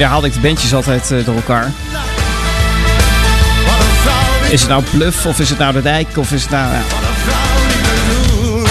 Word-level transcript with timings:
Eerder 0.00 0.14
haalde 0.14 0.28
ik 0.28 0.34
de 0.34 0.48
bandjes 0.48 0.74
altijd 0.74 1.10
eh, 1.10 1.24
door 1.24 1.34
elkaar. 1.34 1.72
Is 4.50 4.60
het 4.60 4.70
nou 4.70 4.82
Bluff 4.90 5.26
of 5.26 5.40
is 5.40 5.48
het 5.48 5.58
nou 5.58 5.72
De 5.72 5.82
Dijk 5.82 6.16
of 6.16 6.32
is 6.32 6.42
het 6.42 6.50
nou... 6.50 6.72
ja. 6.72 6.82
Doen. 8.08 8.66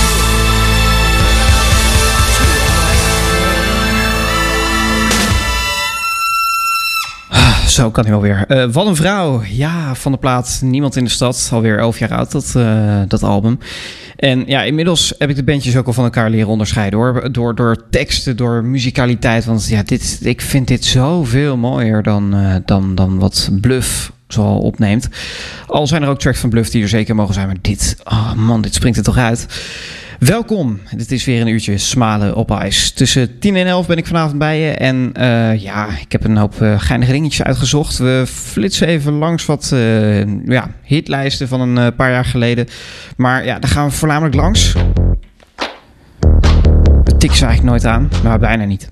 Zo 7.68 7.92
kan 7.92 8.04
hij 8.04 8.12
wel 8.12 8.22
weer. 8.22 8.46
Eh, 8.48 8.66
wat 8.72 8.88
een 8.88 8.96
vrouw. 8.96 9.42
Ja, 9.44 9.96
van 9.96 10.12
de 10.12 10.18
plaat 10.18 10.60
Niemand 10.64 10.96
in 10.96 11.04
de 11.04 11.10
Stad. 11.10 11.50
Alweer 11.54 11.80
elf 11.80 12.00
jaar 12.00 12.14
oud, 12.14 12.32
dat, 12.32 12.54
eh, 12.56 13.02
dat 13.08 13.24
album. 13.24 13.60
En 14.20 14.44
ja, 14.48 14.64
inmiddels 14.64 15.14
heb 15.18 15.30
ik 15.30 15.36
de 15.36 15.44
bandjes 15.44 15.78
ook 15.78 15.88
al 15.88 15.94
van 15.94 16.04
elkaar 16.04 16.30
leren 16.30 16.48
onderscheiden 16.48 17.00
hoor. 17.00 17.32
Door, 17.32 17.56
door 17.56 17.90
teksten, 17.90 18.38
door 18.38 18.64
muzikaliteit. 18.64 19.46
Want 19.46 19.68
ja, 19.68 19.84
dit, 19.84 20.20
ik 20.22 20.42
vind 20.42 20.68
dit 20.68 20.86
zoveel 20.86 21.58
mooier 21.58 22.04
dan, 22.04 22.34
eh, 22.36 22.56
dan, 22.66 22.96
dan 22.96 23.20
wat 23.20 23.50
Bluff 23.62 24.12
zoal 24.28 24.60
opneemt. 24.60 25.10
Al 25.68 25.88
zijn 25.88 26.04
er 26.04 26.10
ook 26.10 26.20
tracks 26.20 26.40
van 26.40 26.50
Bluff 26.50 26.70
die 26.70 26.82
er 26.82 26.90
zeker 26.90 27.16
mogen 27.16 27.34
zijn. 27.34 27.48
Maar 27.48 27.58
dit, 27.62 27.98
oh 28.04 28.34
man, 28.34 28.62
dit 28.62 28.74
springt 28.74 28.98
er 28.98 29.04
toch 29.04 29.18
uit. 29.18 29.48
Welkom. 30.20 30.80
Dit 30.96 31.12
is 31.12 31.26
weer 31.26 31.42
een 31.42 31.48
uurtje 31.48 31.78
smalen 31.78 32.36
op 32.36 32.52
ijs. 32.52 32.92
Tussen 32.92 33.40
10 33.40 33.56
en 33.56 33.68
11 33.68 33.88
ben 33.88 33.98
ik 33.98 34.06
vanavond 34.06 34.38
bij 34.38 34.60
je. 34.60 34.72
En 34.72 35.10
eh, 35.14 35.62
ja, 35.62 35.88
ik 36.02 36.12
heb 36.12 36.24
een 36.24 36.38
hoop 36.38 36.62
uh, 36.62 36.80
geinige 36.80 37.12
dingetjes 37.12 37.44
uitgezocht. 37.44 37.98
We 37.98 38.24
flitsen 38.28 38.88
even 38.88 39.14
langs 39.14 39.46
wat 39.46 39.72
uh, 39.74 40.46
ja, 40.46 40.72
hitlijsten 40.84 41.48
van 41.48 41.62
een 41.62 41.96
paar 41.96 42.12
jaar 42.12 42.26
geleden. 42.26 42.68
Maar 43.18 43.46
ja, 43.46 43.60
daar 43.60 43.70
gaan 43.70 43.88
we 43.88 43.92
voornamelijk 43.92 44.36
langs. 44.36 44.74
We 47.04 47.18
tikken 47.18 47.38
ze 47.38 47.46
eigenlijk 47.46 47.64
nooit 47.64 47.86
aan, 47.86 48.10
maar 48.24 48.40
bijna 48.40 48.64
niet. 48.64 48.90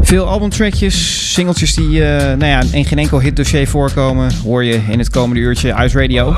Veel 0.00 0.26
albumtrackjes, 0.26 1.32
singeltjes 1.32 1.74
die 1.74 2.00
nou 2.00 2.44
ja, 2.44 2.62
in 2.72 2.84
geen 2.84 2.98
enkel 2.98 3.20
hitdossier 3.20 3.68
voorkomen, 3.68 4.32
hoor 4.44 4.64
je 4.64 4.80
in 4.88 4.98
het 4.98 5.10
komende 5.10 5.40
uurtje 5.40 5.74
Ice 5.84 6.00
Radio. 6.00 6.36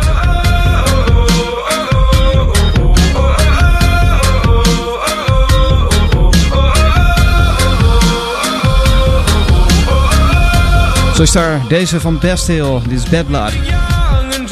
Zo 11.14 11.22
is 11.22 11.32
daar 11.32 11.68
deze 11.68 12.00
van 12.00 12.18
Best 12.18 12.46
Hill, 12.46 12.80
dit 12.88 12.98
is 12.98 13.08
Bad 13.08 13.26
Blood. 13.26 13.52
Young 13.52 14.34
and 14.34 14.48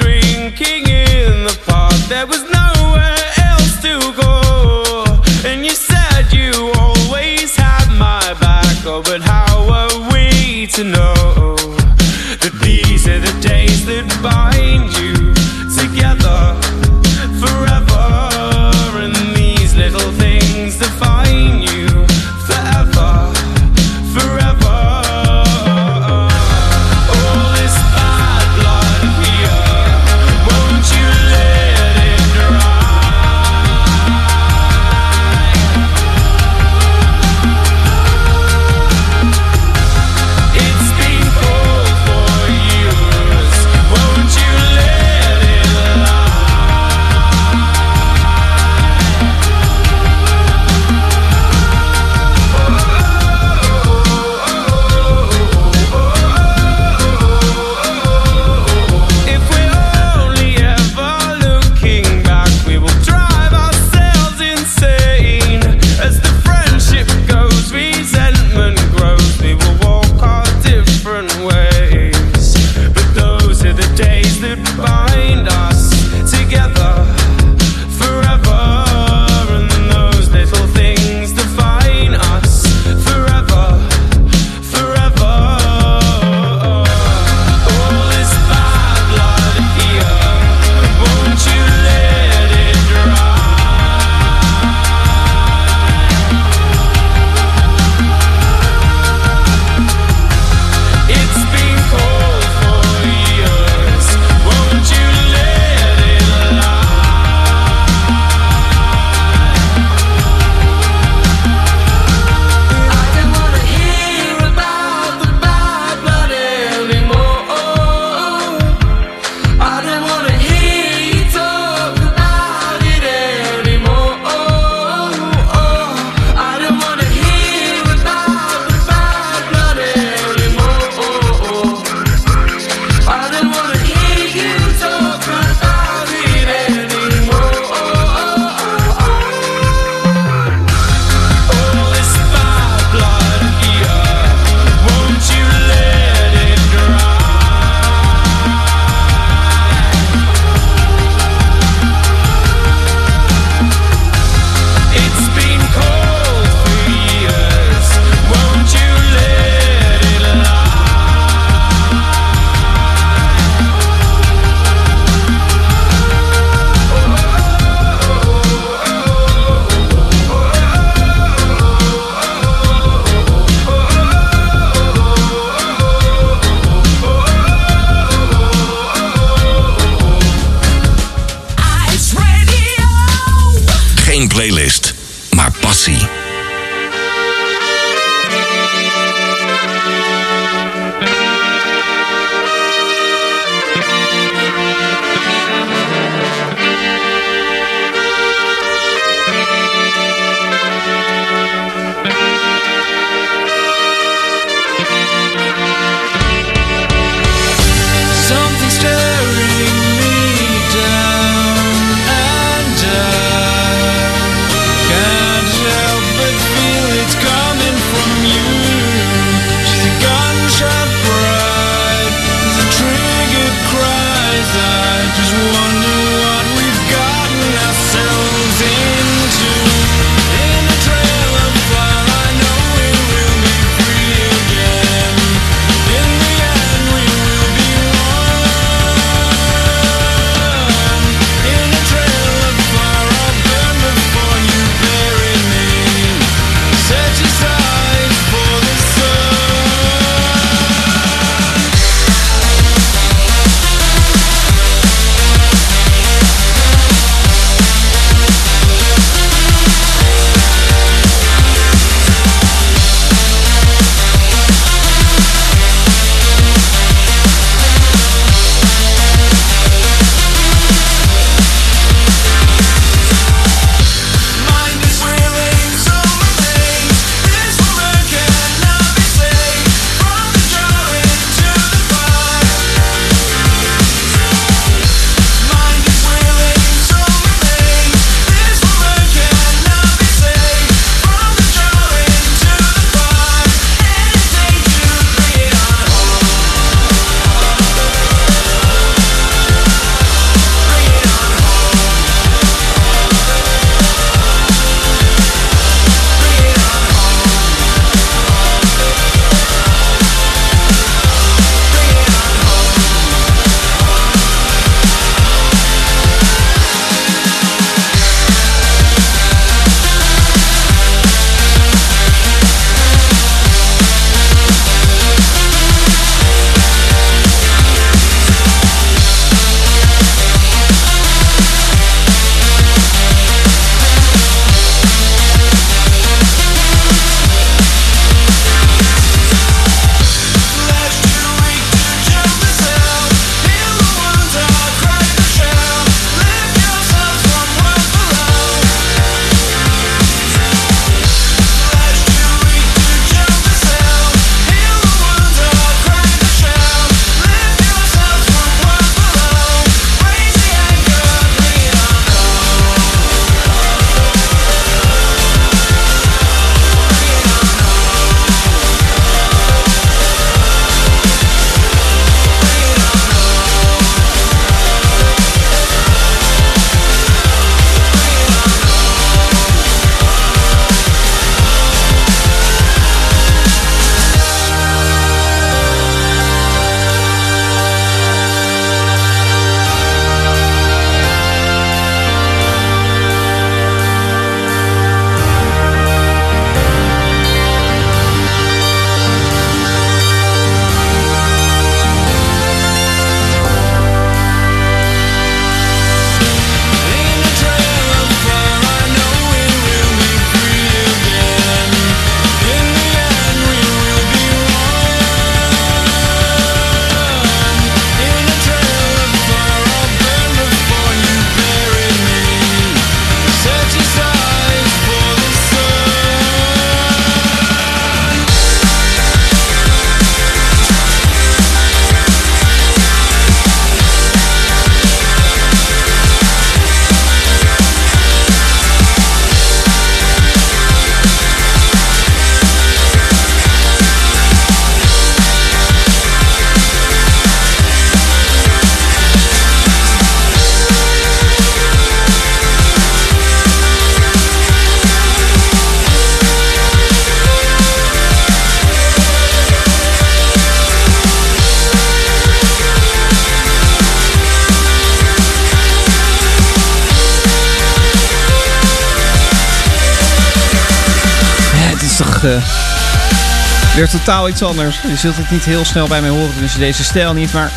totaal 473.93 474.29
iets 474.29 474.43
anders. 474.43 474.81
Je 474.89 474.97
zult 474.97 475.17
het 475.17 475.31
niet 475.31 475.45
heel 475.45 475.65
snel 475.65 475.89
bij 475.89 476.01
mij 476.01 476.11
horen, 476.11 476.41
dus 476.41 476.55
deze 476.55 476.85
stijl 476.85 477.13
niet, 477.13 477.33
maar... 477.33 477.51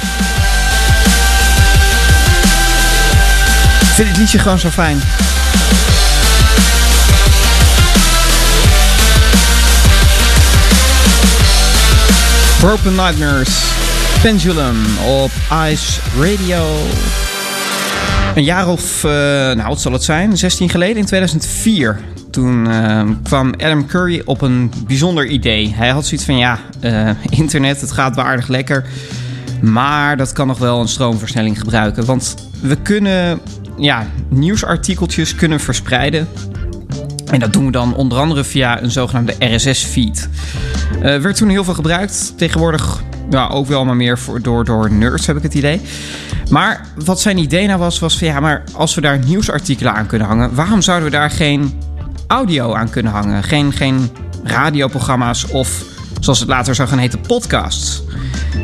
Ik 3.81 4.01
vind 4.01 4.07
het 4.07 4.17
liedje 4.17 4.39
gewoon 4.39 4.59
zo 4.59 4.69
fijn. 4.69 5.01
Broken 12.59 12.95
Nightmares, 12.95 13.59
Pendulum 14.21 14.97
op 15.05 15.31
Ice 15.69 15.99
Radio. 16.19 16.77
Een 18.35 18.43
jaar 18.43 18.67
of, 18.67 19.03
uh, 19.03 19.11
nou 19.11 19.63
wat 19.67 19.81
zal 19.81 19.91
het 19.91 20.03
zijn, 20.03 20.37
16 20.37 20.69
geleden, 20.69 20.97
in 20.97 21.05
2004. 21.05 22.14
Toen 22.35 22.67
uh, 22.67 23.03
kwam 23.23 23.53
Adam 23.57 23.85
Curry 23.85 24.21
op 24.25 24.41
een 24.41 24.71
bijzonder 24.87 25.25
idee. 25.27 25.73
Hij 25.75 25.89
had 25.89 26.05
zoiets 26.05 26.25
van, 26.25 26.37
ja, 26.37 26.59
uh, 26.81 27.09
internet, 27.29 27.81
het 27.81 27.91
gaat 27.91 28.15
waardig 28.15 28.47
lekker. 28.47 28.85
Maar 29.61 30.17
dat 30.17 30.33
kan 30.33 30.47
nog 30.47 30.57
wel 30.57 30.79
een 30.79 30.87
stroomversnelling 30.87 31.59
gebruiken. 31.59 32.05
Want 32.05 32.35
we 32.61 32.75
kunnen 32.75 33.39
ja, 33.77 34.07
nieuwsartikeltjes 34.29 35.35
kunnen 35.35 35.59
verspreiden. 35.59 36.27
En 37.31 37.39
dat 37.39 37.53
doen 37.53 37.65
we 37.65 37.71
dan 37.71 37.95
onder 37.95 38.17
andere 38.17 38.43
via 38.43 38.81
een 38.81 38.91
zogenaamde 38.91 39.35
RSS-feed. 39.39 40.29
Uh, 40.95 41.01
werd 41.01 41.35
toen 41.35 41.49
heel 41.49 41.63
veel 41.63 41.73
gebruikt. 41.73 42.33
Tegenwoordig 42.37 43.03
ja, 43.29 43.47
ook 43.47 43.67
wel 43.67 43.85
maar 43.85 43.95
meer 43.95 44.19
voor, 44.19 44.41
door, 44.41 44.65
door 44.65 44.91
nerds, 44.91 45.27
heb 45.27 45.37
ik 45.37 45.43
het 45.43 45.53
idee. 45.53 45.81
Maar 46.49 46.85
wat 47.05 47.21
zijn 47.21 47.37
idee 47.37 47.67
nou 47.67 47.79
was, 47.79 47.99
was 47.99 48.17
van 48.17 48.27
ja, 48.27 48.39
maar 48.39 48.63
als 48.73 48.95
we 48.95 49.01
daar 49.01 49.19
nieuwsartikelen 49.25 49.93
aan 49.93 50.05
kunnen 50.05 50.27
hangen, 50.27 50.55
waarom 50.55 50.81
zouden 50.81 51.09
we 51.09 51.17
daar 51.17 51.31
geen 51.31 51.73
audio 52.27 52.73
aan 52.73 52.89
kunnen 52.89 53.11
hangen? 53.11 53.43
Geen, 53.43 53.73
geen 53.73 54.09
radioprogramma's 54.43 55.45
of, 55.51 55.83
zoals 56.19 56.39
het 56.39 56.49
later 56.49 56.75
zou 56.75 56.87
gaan 56.87 56.97
heten, 56.97 57.21
podcasts. 57.21 58.03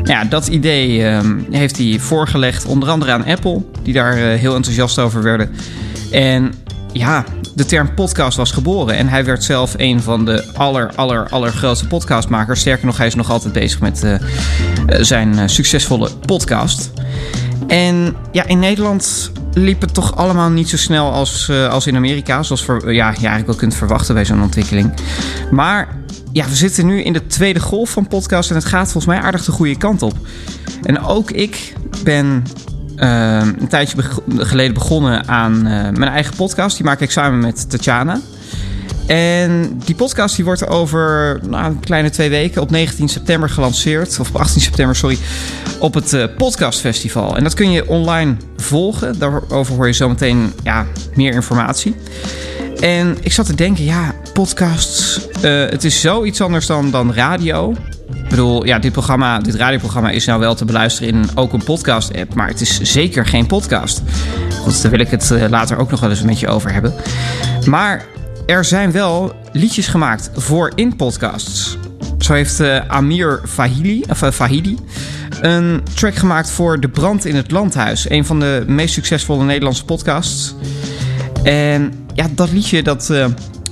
Ja, 0.04 0.24
dat 0.24 0.46
idee 0.46 0.98
uh, 0.98 1.20
heeft 1.50 1.76
hij 1.76 1.98
voorgelegd, 2.00 2.64
onder 2.64 2.88
andere 2.88 3.12
aan 3.12 3.24
Apple, 3.24 3.62
die 3.82 3.92
daar 3.92 4.18
uh, 4.18 4.38
heel 4.38 4.54
enthousiast 4.54 4.98
over 4.98 5.22
werden. 5.22 5.50
En 6.10 6.52
ja, 6.92 7.24
de 7.54 7.64
term 7.64 7.94
podcast 7.94 8.36
was 8.36 8.50
geboren. 8.50 8.96
En 8.96 9.08
hij 9.08 9.24
werd 9.24 9.44
zelf 9.44 9.74
een 9.76 10.02
van 10.02 10.24
de 10.24 10.44
aller, 10.54 10.92
aller, 10.94 11.28
allergrootste 11.28 11.86
podcastmakers. 11.86 12.60
Sterker 12.60 12.86
nog, 12.86 12.96
hij 12.96 13.06
is 13.06 13.14
nog 13.14 13.30
altijd 13.30 13.52
bezig 13.52 13.80
met 13.80 14.02
uh, 14.04 14.14
zijn 15.00 15.32
uh, 15.32 15.42
succesvolle 15.46 16.10
podcast. 16.26 16.90
En 17.66 18.16
ja, 18.32 18.46
in 18.46 18.58
Nederland 18.58 19.32
liep 19.54 19.80
het 19.80 19.94
toch 19.94 20.16
allemaal 20.16 20.50
niet 20.50 20.68
zo 20.68 20.76
snel 20.76 21.12
als, 21.12 21.48
uh, 21.50 21.68
als 21.68 21.86
in 21.86 21.96
Amerika. 21.96 22.42
Zoals 22.42 22.64
voor, 22.64 22.92
ja, 22.92 23.08
je 23.08 23.16
eigenlijk 23.16 23.46
wel 23.46 23.56
kunt 23.56 23.74
verwachten 23.74 24.14
bij 24.14 24.24
zo'n 24.24 24.42
ontwikkeling. 24.42 24.92
Maar 25.50 25.88
ja, 26.32 26.48
we 26.48 26.54
zitten 26.54 26.86
nu 26.86 27.02
in 27.02 27.12
de 27.12 27.26
tweede 27.26 27.60
golf 27.60 27.90
van 27.90 28.06
podcast. 28.06 28.50
En 28.50 28.56
het 28.56 28.64
gaat 28.64 28.92
volgens 28.92 29.14
mij 29.14 29.22
aardig 29.22 29.44
de 29.44 29.52
goede 29.52 29.76
kant 29.76 30.02
op. 30.02 30.14
En 30.82 31.04
ook 31.04 31.30
ik 31.30 31.74
ben 32.04 32.44
uh, 32.96 33.40
een 33.58 33.68
tijdje 33.68 33.96
geleden 34.36 34.74
begonnen 34.74 35.28
aan 35.28 35.54
uh, 35.54 35.62
mijn 35.66 36.02
eigen 36.02 36.36
podcast. 36.36 36.76
Die 36.76 36.86
maak 36.86 37.00
ik 37.00 37.10
samen 37.10 37.38
met 37.38 37.70
Tatjana. 37.70 38.20
En 39.06 39.80
die 39.84 39.94
podcast 39.94 40.36
die 40.36 40.44
wordt 40.44 40.66
over 40.66 41.40
nou, 41.48 41.64
een 41.64 41.80
kleine 41.80 42.10
twee 42.10 42.30
weken 42.30 42.62
op 42.62 42.70
19 42.70 43.08
september 43.08 43.48
gelanceerd. 43.48 44.20
Of 44.20 44.28
op 44.28 44.36
18 44.36 44.60
september, 44.60 44.96
sorry. 44.96 45.18
Op 45.78 45.94
het 45.94 46.12
uh, 46.12 46.24
podcastfestival. 46.36 47.36
En 47.36 47.42
dat 47.42 47.54
kun 47.54 47.70
je 47.70 47.88
online 47.88 48.36
volgen. 48.56 49.18
Daarover 49.18 49.74
hoor 49.74 49.86
je 49.86 49.92
zometeen 49.92 50.52
ja, 50.62 50.86
meer 51.14 51.32
informatie. 51.32 51.94
En 52.80 53.16
ik 53.20 53.32
zat 53.32 53.46
te 53.46 53.54
denken, 53.54 53.84
ja, 53.84 54.14
podcasts. 54.32 55.28
Uh, 55.44 55.68
het 55.68 55.84
is 55.84 56.00
zoiets 56.00 56.40
anders 56.40 56.66
dan, 56.66 56.90
dan 56.90 57.14
radio. 57.14 57.74
Ik 58.14 58.28
bedoel, 58.28 58.66
ja, 58.66 58.78
dit 58.78 58.92
programma, 58.92 59.38
dit 59.38 59.54
radioprogramma 59.54 60.10
is 60.10 60.24
nou 60.24 60.40
wel 60.40 60.54
te 60.54 60.64
beluisteren 60.64 61.14
in 61.14 61.28
ook 61.34 61.52
een 61.52 61.64
podcast-app, 61.64 62.34
maar 62.34 62.48
het 62.48 62.60
is 62.60 62.80
zeker 62.80 63.26
geen 63.26 63.46
podcast. 63.46 64.02
Goed, 64.60 64.82
daar 64.82 64.90
wil 64.90 65.00
ik 65.00 65.10
het 65.10 65.30
uh, 65.32 65.44
later 65.48 65.78
ook 65.78 65.90
nog 65.90 66.00
wel 66.00 66.10
eens 66.10 66.20
een 66.20 66.26
beetje 66.26 66.48
over 66.48 66.72
hebben. 66.72 66.94
Maar 67.64 68.04
er 68.46 68.64
zijn 68.64 68.92
wel 68.92 69.34
liedjes 69.52 69.86
gemaakt 69.86 70.30
voor 70.34 70.72
in 70.74 70.96
podcasts. 70.96 71.76
Zo 72.18 72.32
heeft 72.32 72.60
uh, 72.60 72.88
Amir 72.88 73.40
Fahili, 73.46 74.04
of, 74.08 74.22
uh, 74.22 74.30
Fahidi 74.30 74.78
een 75.40 75.82
track 75.94 76.14
gemaakt 76.14 76.50
voor 76.50 76.80
De 76.80 76.88
Brand 76.88 77.24
in 77.24 77.36
het 77.36 77.50
Landhuis. 77.50 78.10
Een 78.10 78.24
van 78.24 78.40
de 78.40 78.64
meest 78.66 78.94
succesvolle 78.94 79.44
Nederlandse 79.44 79.84
podcasts. 79.84 80.54
En 81.42 81.92
ja, 82.14 82.26
dat 82.30 82.52
liedje 82.52 82.82
dat 82.82 83.08
uh, 83.10 83.26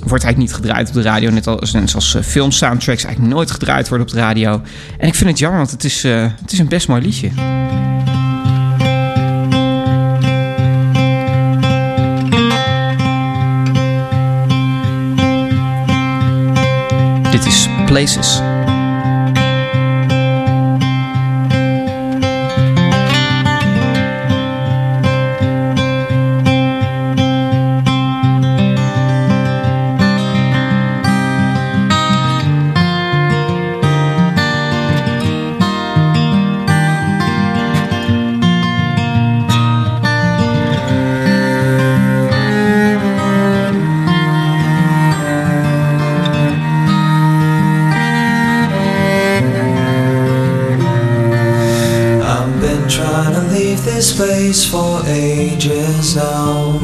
wordt 0.07 0.23
eigenlijk 0.23 0.37
niet 0.37 0.53
gedraaid 0.53 0.87
op 0.87 0.93
de 0.93 1.01
radio. 1.01 1.29
Net 1.29 1.47
als, 1.47 1.71
net 1.71 1.93
uh, 1.93 2.21
filmsoundtracks 2.21 3.03
eigenlijk 3.03 3.33
nooit 3.33 3.51
gedraaid 3.51 3.89
worden 3.89 4.07
op 4.07 4.13
de 4.13 4.19
radio. 4.19 4.61
En 4.97 5.07
ik 5.07 5.15
vind 5.15 5.29
het 5.29 5.39
jammer, 5.39 5.59
want 5.59 5.71
het 5.71 5.83
is, 5.83 6.03
het 6.03 6.51
is 6.51 6.59
een 6.59 6.67
best 6.67 6.87
mooi 6.87 7.01
liedje. 7.01 7.29
Places. 17.91 18.50
For 54.69 55.01
ages 55.05 56.15
now, 56.15 56.79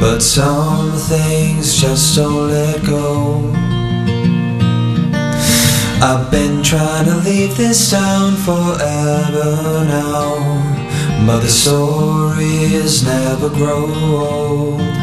but 0.00 0.20
some 0.20 0.92
things 0.92 1.80
just 1.80 2.16
don't 2.16 2.48
let 2.48 2.84
go. 2.84 3.52
I've 6.02 6.30
been 6.30 6.62
trying 6.62 7.06
to 7.06 7.16
leave 7.16 7.56
this 7.56 7.90
town 7.90 8.36
forever 8.36 9.84
now, 9.84 11.26
but 11.26 11.40
the 11.40 11.48
stories 11.48 13.04
never 13.04 13.48
grow 13.48 13.86
old. 13.86 14.99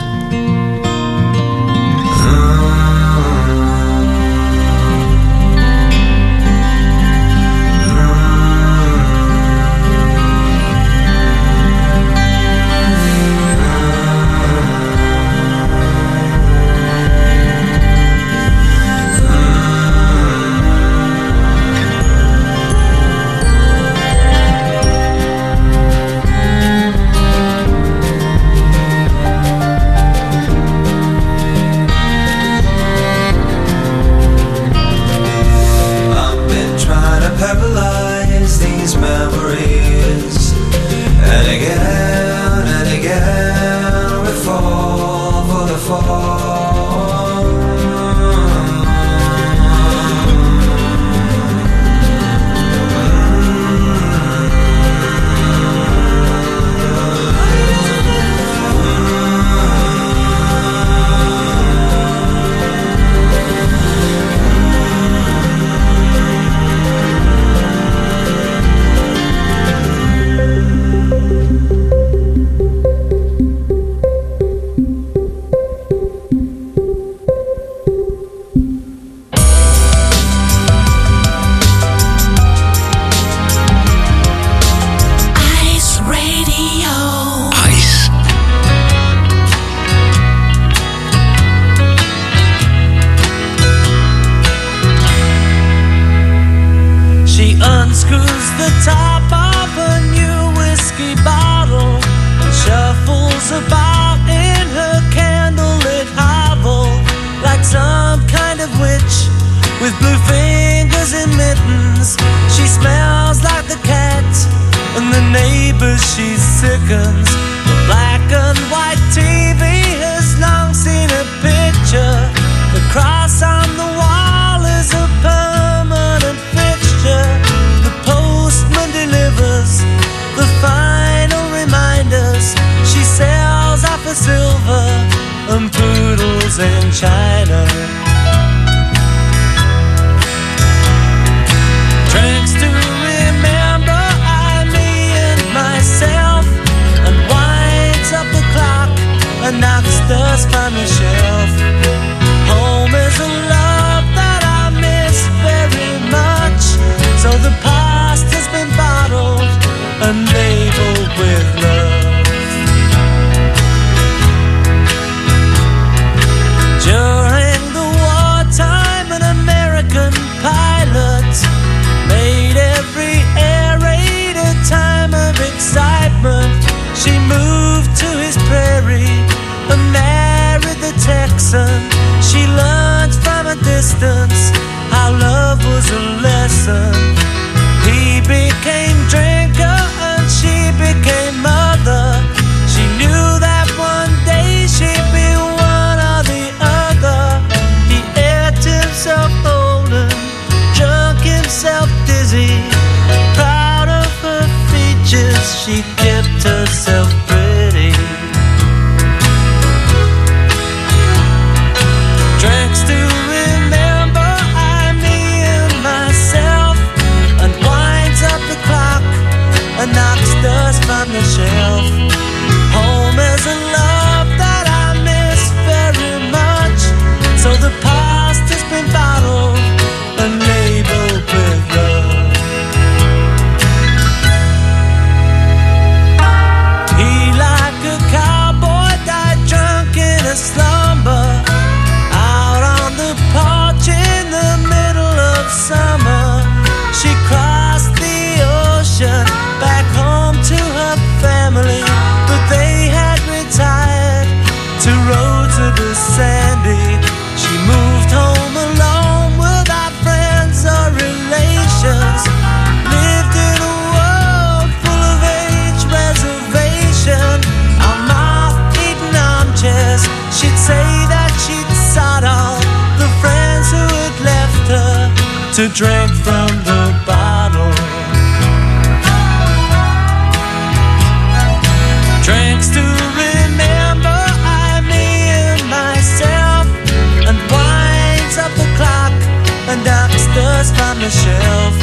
climb 290.72 291.00
the 291.00 291.10
shelf. 291.10 291.76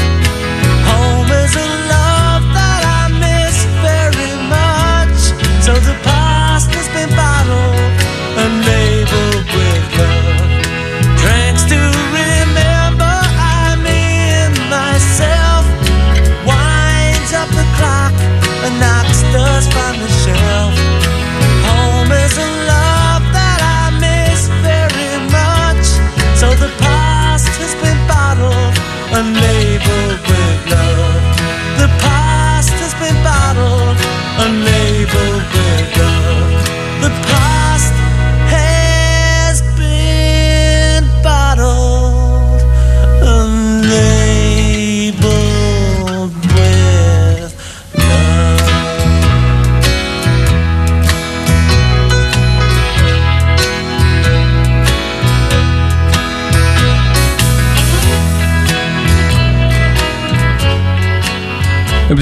Home 0.89 1.31
is 1.31 1.57
a 1.57 1.84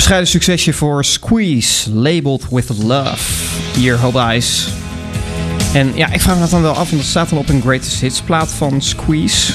bescheiden 0.03 0.31
succesje 0.31 0.73
voor 0.73 1.05
Squeeze, 1.05 1.95
Labeled 1.95 2.49
with 2.51 2.69
Love. 2.83 3.47
Hier, 3.79 3.99
Hope 3.99 4.41
En 5.75 5.93
ja, 5.95 6.13
ik 6.13 6.21
vraag 6.21 6.35
me 6.35 6.41
dat 6.41 6.51
dan 6.51 6.63
wel 6.63 6.75
af, 6.75 6.91
want 6.91 7.03
dat 7.03 7.11
staat 7.11 7.29
dan 7.29 7.39
op 7.39 7.49
een 7.49 7.61
Greatest 7.61 8.01
Hits 8.01 8.21
plaat 8.21 8.49
van 8.49 8.83
Squeeze. 8.83 9.53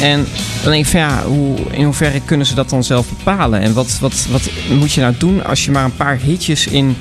En 0.00 0.26
dan 0.64 0.84
van 0.84 1.00
ja, 1.00 1.22
hoe, 1.22 1.56
in 1.70 1.84
hoeverre 1.84 2.20
kunnen 2.24 2.46
ze 2.46 2.54
dat 2.54 2.70
dan 2.70 2.84
zelf 2.84 3.08
bepalen? 3.08 3.60
En 3.60 3.72
wat, 3.72 3.98
wat, 4.00 4.26
wat 4.30 4.50
moet 4.70 4.92
je 4.92 5.00
nou 5.00 5.14
doen 5.18 5.44
als 5.44 5.64
je 5.64 5.70
maar 5.70 5.84
een 5.84 5.96
paar 5.96 6.18
hitjes 6.18 6.66
in 6.66 6.96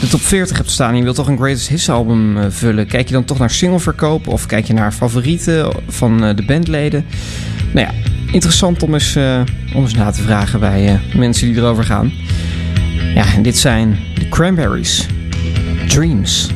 de 0.00 0.08
top 0.08 0.20
40 0.20 0.56
hebt 0.56 0.70
staan 0.70 0.90
en 0.90 0.96
je 0.96 1.02
wilt 1.02 1.16
toch 1.16 1.28
een 1.28 1.38
Greatest 1.38 1.68
Hits 1.68 1.90
album 1.90 2.38
eh, 2.38 2.46
vullen? 2.48 2.86
Kijk 2.86 3.06
je 3.06 3.14
dan 3.14 3.24
toch 3.24 3.38
naar 3.38 3.50
singleverkoop 3.50 4.28
of 4.28 4.46
kijk 4.46 4.66
je 4.66 4.72
naar 4.72 4.92
favorieten 4.92 5.72
van 5.88 6.24
eh, 6.24 6.36
de 6.36 6.44
bandleden? 6.44 7.04
Nou 7.72 7.86
ja, 7.86 7.92
interessant 8.32 8.82
om 8.82 8.94
eens, 8.94 9.16
eh, 9.16 9.40
om 9.74 9.82
eens 9.82 9.94
na 9.94 10.10
te 10.10 10.22
vragen 10.22 10.60
bij 10.60 11.00
mensen 11.14 11.46
die 11.46 11.56
erover 11.56 11.84
gaan. 11.84 12.12
Ja, 13.14 13.34
en 13.34 13.42
dit 13.42 13.56
zijn 13.56 13.98
de 14.14 14.28
Cranberries. 14.28 15.06
Dreams. 15.88 16.50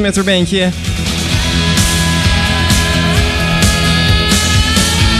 Met 0.00 0.16
haar 0.16 0.24
bandje. 0.24 0.60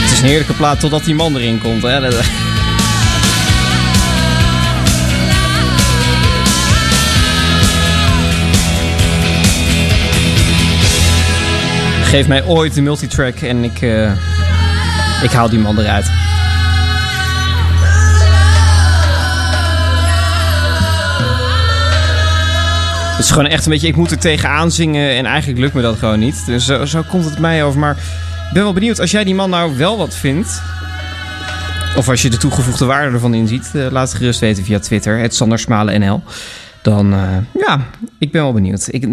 Het 0.01 0.11
is 0.11 0.19
een 0.19 0.25
heerlijke 0.25 0.53
plaat 0.53 0.79
totdat 0.79 1.03
die 1.05 1.15
man 1.15 1.35
erin 1.35 1.59
komt. 1.61 1.81
Hè? 1.81 2.11
Geef 12.03 12.27
mij 12.27 12.43
ooit 12.43 12.77
een 12.77 12.83
multitrack 12.83 13.35
en 13.35 13.63
ik, 13.63 13.81
eh, 13.81 14.11
ik 15.23 15.31
haal 15.31 15.49
die 15.49 15.59
man 15.59 15.79
eruit. 15.79 16.28
Is 23.29 23.35
gewoon 23.35 23.51
echt 23.51 23.65
een 23.65 23.71
beetje, 23.71 23.87
ik 23.87 23.95
moet 23.95 24.11
er 24.11 24.19
tegenaan 24.19 24.71
zingen 24.71 25.09
en 25.09 25.25
eigenlijk 25.25 25.59
lukt 25.59 25.73
me 25.73 25.81
dat 25.81 25.97
gewoon 25.97 26.19
niet. 26.19 26.45
Dus 26.45 26.65
zo, 26.65 26.85
zo 26.85 27.03
komt 27.09 27.25
het 27.25 27.39
mij 27.39 27.63
over. 27.63 27.79
Maar 27.79 27.97
ik 28.47 28.53
ben 28.53 28.63
wel 28.63 28.73
benieuwd, 28.73 28.99
als 28.99 29.11
jij 29.11 29.23
die 29.23 29.35
man 29.35 29.49
nou 29.49 29.77
wel 29.77 29.97
wat 29.97 30.15
vindt... 30.15 30.61
of 31.95 32.09
als 32.09 32.21
je 32.21 32.29
de 32.29 32.37
toegevoegde 32.37 32.85
waarde 32.85 33.13
ervan 33.13 33.33
inziet... 33.33 33.71
eh, 33.73 33.91
laat 33.91 34.09
het 34.09 34.17
gerust 34.17 34.39
weten 34.39 34.63
via 34.63 34.79
Twitter, 34.79 35.17
het 35.17 35.35
Sander 35.35 35.59
Smalen 35.59 35.99
NL. 35.99 36.21
Dan, 36.81 37.13
eh, 37.13 37.37
ja, 37.67 37.85
ik 38.19 38.31
ben 38.31 38.41
wel 38.41 38.53
benieuwd. 38.53 38.87
Ik, 38.91 39.05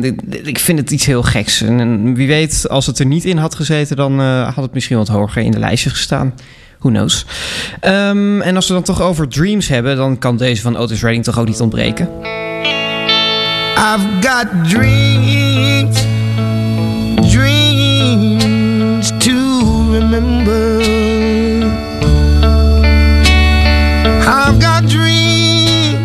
ik 0.45 0.59
vind 0.59 0.79
het 0.79 0.91
iets 0.91 1.07
heel 1.07 1.23
geks. 1.23 1.63
En, 1.63 1.81
en 1.81 2.15
wie 2.15 2.27
weet, 2.27 2.69
als 2.69 2.87
het 2.87 2.99
er 2.99 3.07
niet 3.07 3.25
in 3.25 3.37
had 3.37 3.55
gezeten... 3.55 3.97
dan 3.97 4.21
eh, 4.21 4.55
had 4.55 4.65
het 4.65 4.75
misschien 4.75 4.97
wat 4.97 5.09
hoger 5.09 5.43
in 5.43 5.51
de 5.51 5.59
lijstjes 5.59 5.93
gestaan. 5.93 6.35
Who 6.79 6.91
knows. 6.91 7.27
Ehm, 7.81 8.41
en 8.41 8.57
als 8.57 8.69
we 8.69 8.75
dan 8.75 8.83
toch 8.83 9.03
over 9.03 9.29
dreams 9.29 9.69
hebben... 9.69 9.97
dan 9.97 10.19
kan 10.19 10.37
deze 10.37 10.63
van 10.63 10.77
Otis 10.77 11.03
Redding 11.03 11.25
toch 11.25 11.39
ook 11.39 11.47
niet 11.47 11.61
ontbreken. 11.61 12.09
I've 13.79 14.23
got 14.23 14.47
dreams, 14.67 16.01
dreams 17.31 19.11
to 19.23 19.93
remember. 19.93 20.81
I've 24.27 24.59
got 24.59 24.87
dreams, 24.89 25.99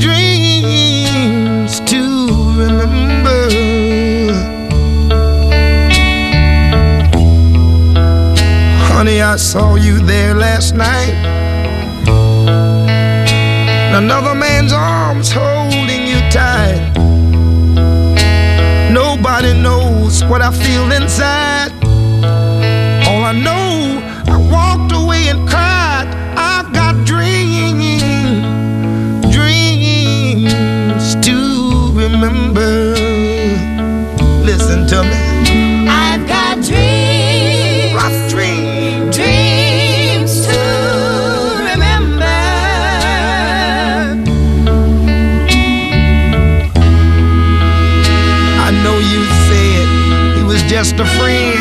dreams 0.00 1.80
to 1.90 2.02
remember. 2.56 3.50
Honey, 8.86 9.22
I 9.22 9.34
saw 9.36 9.74
you 9.74 9.98
there 9.98 10.34
last 10.34 10.76
night. 10.76 11.16
Another 13.92 14.36
man's 14.36 14.72
arms 14.72 15.32
holding 15.32 15.59
tight. 16.30 16.92
Nobody 18.92 19.52
knows 19.52 20.24
what 20.24 20.40
I 20.42 20.50
feel 20.52 20.92
inside. 20.92 21.72
All 23.08 23.24
I 23.24 23.32
know, 23.32 24.00
I 24.26 24.36
walked 24.50 24.92
away 24.92 25.28
and 25.28 25.48
cried. 25.48 26.06
I've 26.36 26.72
got 26.72 27.04
dreams, 27.04 28.02
dreams 29.34 31.16
to 31.26 31.92
remember. 31.94 32.99
Just 50.80 50.98
a 50.98 51.04
friend, 51.04 51.59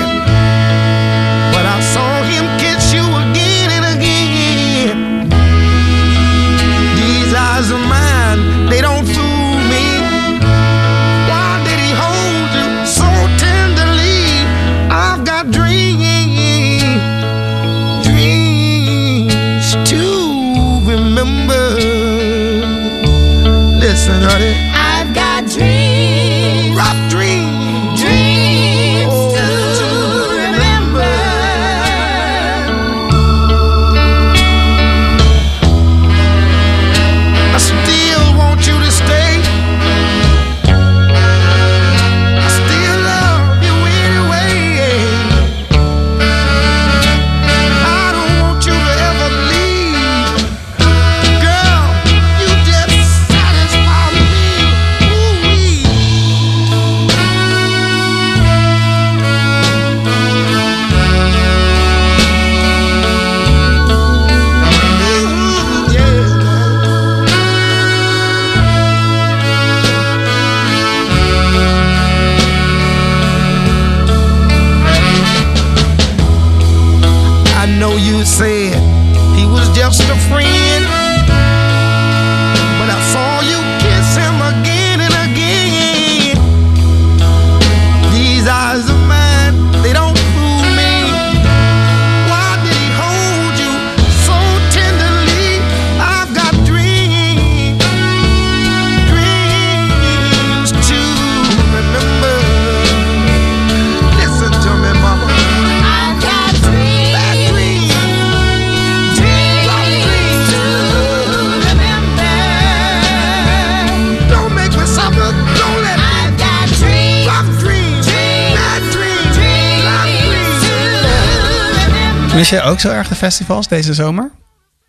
festivals 123.19 123.67
deze 123.67 123.93
zomer? 123.93 124.31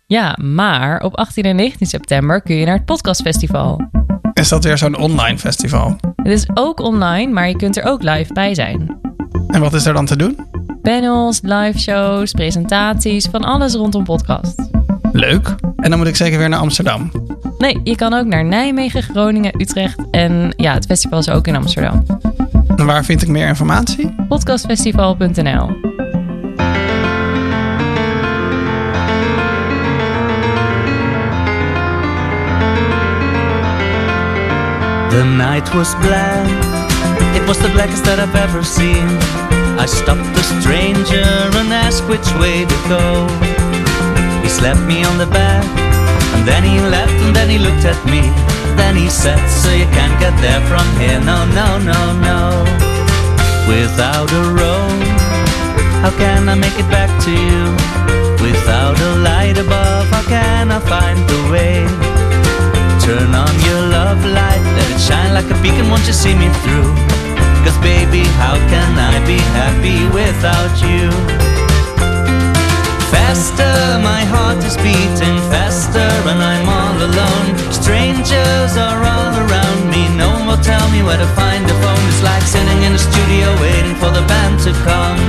Ja, 0.07 0.37
maar 0.41 1.01
op 1.01 1.15
18 1.15 1.43
en 1.43 1.55
19 1.55 1.87
september 1.87 2.41
kun 2.41 2.55
je 2.55 2.65
naar 2.65 2.75
het 2.75 2.85
podcastfestival. 2.85 3.81
Is 4.33 4.49
dat 4.49 4.63
weer 4.63 4.77
zo'n 4.77 4.97
online 4.97 5.37
festival? 5.37 5.95
Het 6.15 6.27
is 6.27 6.45
ook 6.53 6.79
online, 6.79 7.31
maar 7.31 7.47
je 7.47 7.55
kunt 7.55 7.77
er 7.77 7.83
ook 7.83 8.03
live 8.03 8.33
bij 8.33 8.55
zijn. 8.55 8.99
En 9.47 9.61
wat 9.61 9.73
is 9.73 9.85
er 9.85 9.93
dan 9.93 10.05
te 10.05 10.15
doen? 10.15 10.39
Panels, 10.81 11.39
live 11.41 11.79
shows, 11.79 12.31
presentaties, 12.31 13.25
van 13.25 13.43
alles 13.43 13.73
rondom 13.73 14.03
podcast. 14.03 14.61
Leuk. 15.11 15.55
En 15.75 15.89
dan 15.89 15.97
moet 15.99 16.07
ik 16.07 16.15
zeker 16.15 16.37
weer 16.37 16.49
naar 16.49 16.59
Amsterdam. 16.59 17.11
Nee, 17.57 17.79
je 17.83 17.95
kan 17.95 18.13
ook 18.13 18.25
naar 18.25 18.45
Nijmegen, 18.45 19.03
Groningen, 19.03 19.61
Utrecht 19.61 20.01
en 20.11 20.53
ja, 20.57 20.73
het 20.73 20.85
festival 20.85 21.19
is 21.19 21.29
ook 21.29 21.47
in 21.47 21.55
Amsterdam. 21.55 22.05
En 22.75 22.85
waar 22.85 23.05
vind 23.05 23.21
ik 23.21 23.27
meer 23.27 23.47
informatie? 23.47 24.15
Podcastfestival.nl 24.27 25.90
The 35.11 35.25
night 35.25 35.67
was 35.75 35.93
black, 35.95 36.47
it 37.35 37.43
was 37.45 37.59
the 37.59 37.67
blackest 37.75 38.07
that 38.07 38.23
I've 38.23 38.33
ever 38.33 38.63
seen. 38.63 39.11
I 39.75 39.83
stopped 39.83 40.23
the 40.31 40.43
stranger 40.55 41.27
and 41.59 41.67
asked 41.67 42.07
which 42.07 42.23
way 42.39 42.63
to 42.63 42.77
go. 42.87 43.27
He 44.39 44.47
slapped 44.47 44.87
me 44.87 45.03
on 45.03 45.19
the 45.19 45.27
back, 45.27 45.67
and 46.31 46.47
then 46.47 46.63
he 46.63 46.79
left, 46.79 47.11
and 47.27 47.35
then 47.35 47.51
he 47.51 47.59
looked 47.59 47.83
at 47.83 47.99
me. 48.07 48.23
Then 48.79 48.95
he 48.95 49.11
set, 49.11 49.43
so 49.51 49.67
you 49.75 49.83
can't 49.91 50.15
get 50.23 50.31
there 50.39 50.63
from 50.71 50.87
here. 50.95 51.19
No, 51.19 51.43
no, 51.59 51.75
no, 51.75 52.01
no. 52.23 52.63
Without 53.67 54.31
a 54.31 54.43
road, 54.55 55.03
how 55.99 56.15
can 56.15 56.47
I 56.47 56.55
make 56.55 56.79
it 56.79 56.87
back 56.87 57.11
to 57.27 57.31
you? 57.35 57.63
Without 58.39 58.95
a 58.95 59.11
light 59.19 59.59
above, 59.59 60.07
how 60.07 60.23
can 60.23 60.71
I 60.71 60.79
find 60.79 61.19
the 61.27 61.41
way? 61.51 62.10
Turn 63.11 63.35
on 63.35 63.55
your 63.67 63.83
love 63.91 64.23
light, 64.23 64.63
let 64.71 64.87
it 64.87 64.95
shine 64.95 65.33
like 65.33 65.51
a 65.51 65.57
beacon, 65.59 65.91
won't 65.91 66.07
you 66.07 66.15
see 66.15 66.31
me 66.31 66.47
through? 66.63 66.87
Cause 67.67 67.75
baby, 67.83 68.23
how 68.39 68.55
can 68.71 68.95
I 68.95 69.19
be 69.27 69.35
happy 69.51 70.07
without 70.15 70.71
you? 70.79 71.11
Faster, 73.11 73.99
my 73.99 74.23
heart 74.31 74.63
is 74.63 74.79
beating 74.79 75.43
faster 75.51 76.07
and 76.31 76.39
I'm 76.39 76.63
all 76.71 76.95
alone. 77.03 77.51
Strangers 77.75 78.79
are 78.79 79.03
all 79.03 79.33
around 79.43 79.91
me, 79.91 80.07
no 80.15 80.31
one 80.31 80.47
will 80.47 80.63
tell 80.63 80.87
me 80.87 81.03
where 81.03 81.19
to 81.19 81.27
find 81.35 81.67
a 81.67 81.75
phone. 81.83 82.03
It's 82.07 82.23
like 82.23 82.47
sitting 82.47 82.79
in 82.87 82.95
the 82.95 83.03
studio 83.11 83.51
waiting 83.59 83.95
for 83.99 84.07
the 84.15 84.23
band 84.23 84.55
to 84.63 84.71
come. 84.87 85.19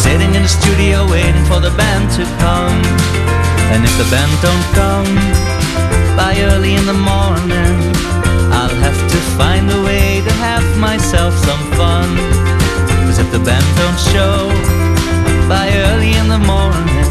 Sitting 0.00 0.32
in 0.32 0.40
the 0.40 0.48
studio 0.48 1.04
waiting 1.04 1.44
for 1.44 1.60
the 1.60 1.72
band 1.76 2.08
to 2.16 2.24
come. 2.40 2.80
And 3.70 3.84
if 3.84 3.94
the 3.96 4.08
band 4.10 4.32
don't 4.42 4.66
come 4.74 5.12
by 6.16 6.34
early 6.50 6.74
in 6.74 6.86
the 6.86 6.98
morning, 6.98 7.78
I'll 8.50 8.78
have 8.86 9.00
to 9.14 9.18
find 9.38 9.70
a 9.70 9.80
way 9.82 10.20
to 10.20 10.32
have 10.42 10.66
myself 10.78 11.32
some 11.46 11.62
fun. 11.78 12.08
Cause 13.06 13.18
if 13.18 13.30
the 13.30 13.38
band 13.38 13.66
don't 13.82 14.00
show 14.12 14.50
by 15.48 15.68
early 15.86 16.12
in 16.20 16.28
the 16.28 16.42
morning, 16.42 17.06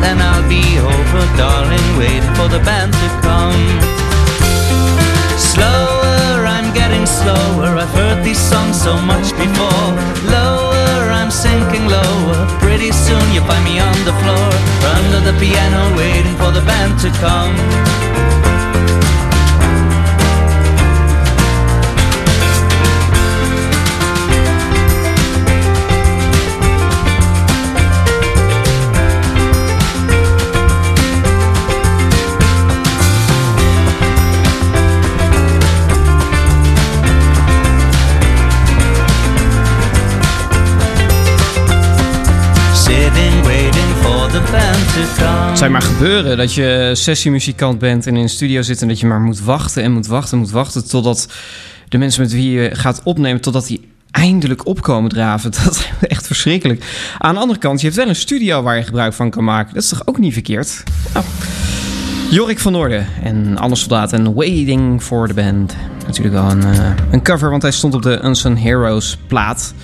then 0.00 0.16
I'll 0.20 0.48
be 0.48 0.64
over, 0.78 1.22
darling, 1.36 1.86
waiting 1.98 2.34
for 2.38 2.48
the 2.48 2.62
band 2.64 2.92
to 2.92 3.08
come. 3.26 3.64
Slower, 5.38 6.46
I'm 6.46 6.72
getting 6.74 7.06
slower. 7.06 7.76
I've 7.82 7.94
heard 8.00 8.24
these 8.24 8.38
songs 8.38 8.80
so 8.80 8.94
much 9.02 9.30
before. 9.36 9.88
Lower, 10.30 10.85
I'm 11.26 11.32
sinking 11.32 11.88
lower. 11.88 12.46
Pretty 12.60 12.92
soon 12.92 13.34
you 13.34 13.40
find 13.40 13.64
me 13.64 13.80
on 13.80 13.98
the 14.04 14.12
floor, 14.22 14.48
under 14.94 15.18
the 15.28 15.36
piano, 15.40 15.96
waiting 15.96 16.36
for 16.36 16.52
the 16.52 16.60
band 16.60 17.00
to 17.00 17.10
come. 17.18 18.45
Gebeuren 45.98 46.36
dat 46.36 46.54
je 46.54 46.90
sessiemuzikant 46.94 47.78
bent 47.78 48.06
en 48.06 48.16
in 48.16 48.22
een 48.22 48.28
studio 48.28 48.62
zit 48.62 48.82
en 48.82 48.88
dat 48.88 49.00
je 49.00 49.06
maar 49.06 49.20
moet 49.20 49.40
wachten 49.40 49.82
en 49.82 49.92
moet 49.92 50.06
wachten 50.06 50.32
en 50.32 50.38
moet 50.38 50.50
wachten 50.50 50.88
totdat 50.88 51.28
de 51.88 51.98
mensen 51.98 52.22
met 52.22 52.32
wie 52.32 52.50
je 52.50 52.70
gaat 52.74 53.00
opnemen, 53.04 53.40
totdat 53.40 53.66
die 53.66 53.88
eindelijk 54.10 54.66
opkomen 54.66 55.10
draven. 55.10 55.50
Dat 55.64 55.72
is 55.72 56.08
echt 56.08 56.26
verschrikkelijk. 56.26 56.84
Aan 57.18 57.34
de 57.34 57.40
andere 57.40 57.58
kant, 57.58 57.80
je 57.80 57.86
hebt 57.86 57.98
wel 57.98 58.08
een 58.08 58.16
studio 58.16 58.62
waar 58.62 58.76
je 58.76 58.82
gebruik 58.82 59.12
van 59.12 59.30
kan 59.30 59.44
maken. 59.44 59.74
Dat 59.74 59.82
is 59.82 59.88
toch 59.88 60.06
ook 60.06 60.18
niet 60.18 60.32
verkeerd? 60.32 60.82
Nou, 61.14 61.24
Jorik 62.30 62.58
van 62.58 62.72
Noorden 62.72 63.06
en 63.22 63.58
Anne 63.58 63.76
Soldaat 63.76 64.12
en 64.12 64.34
Waiting 64.34 65.02
for 65.02 65.28
the 65.28 65.34
Band. 65.34 65.76
Natuurlijk 66.06 66.34
wel 66.34 66.50
een, 66.50 66.62
eh, 66.62 66.90
een 67.10 67.22
cover, 67.22 67.50
want 67.50 67.62
hij 67.62 67.72
stond 67.72 67.94
op 67.94 68.02
de 68.02 68.20
Unsung 68.24 68.62
Heroes 68.62 69.18
plaat. 69.26 69.74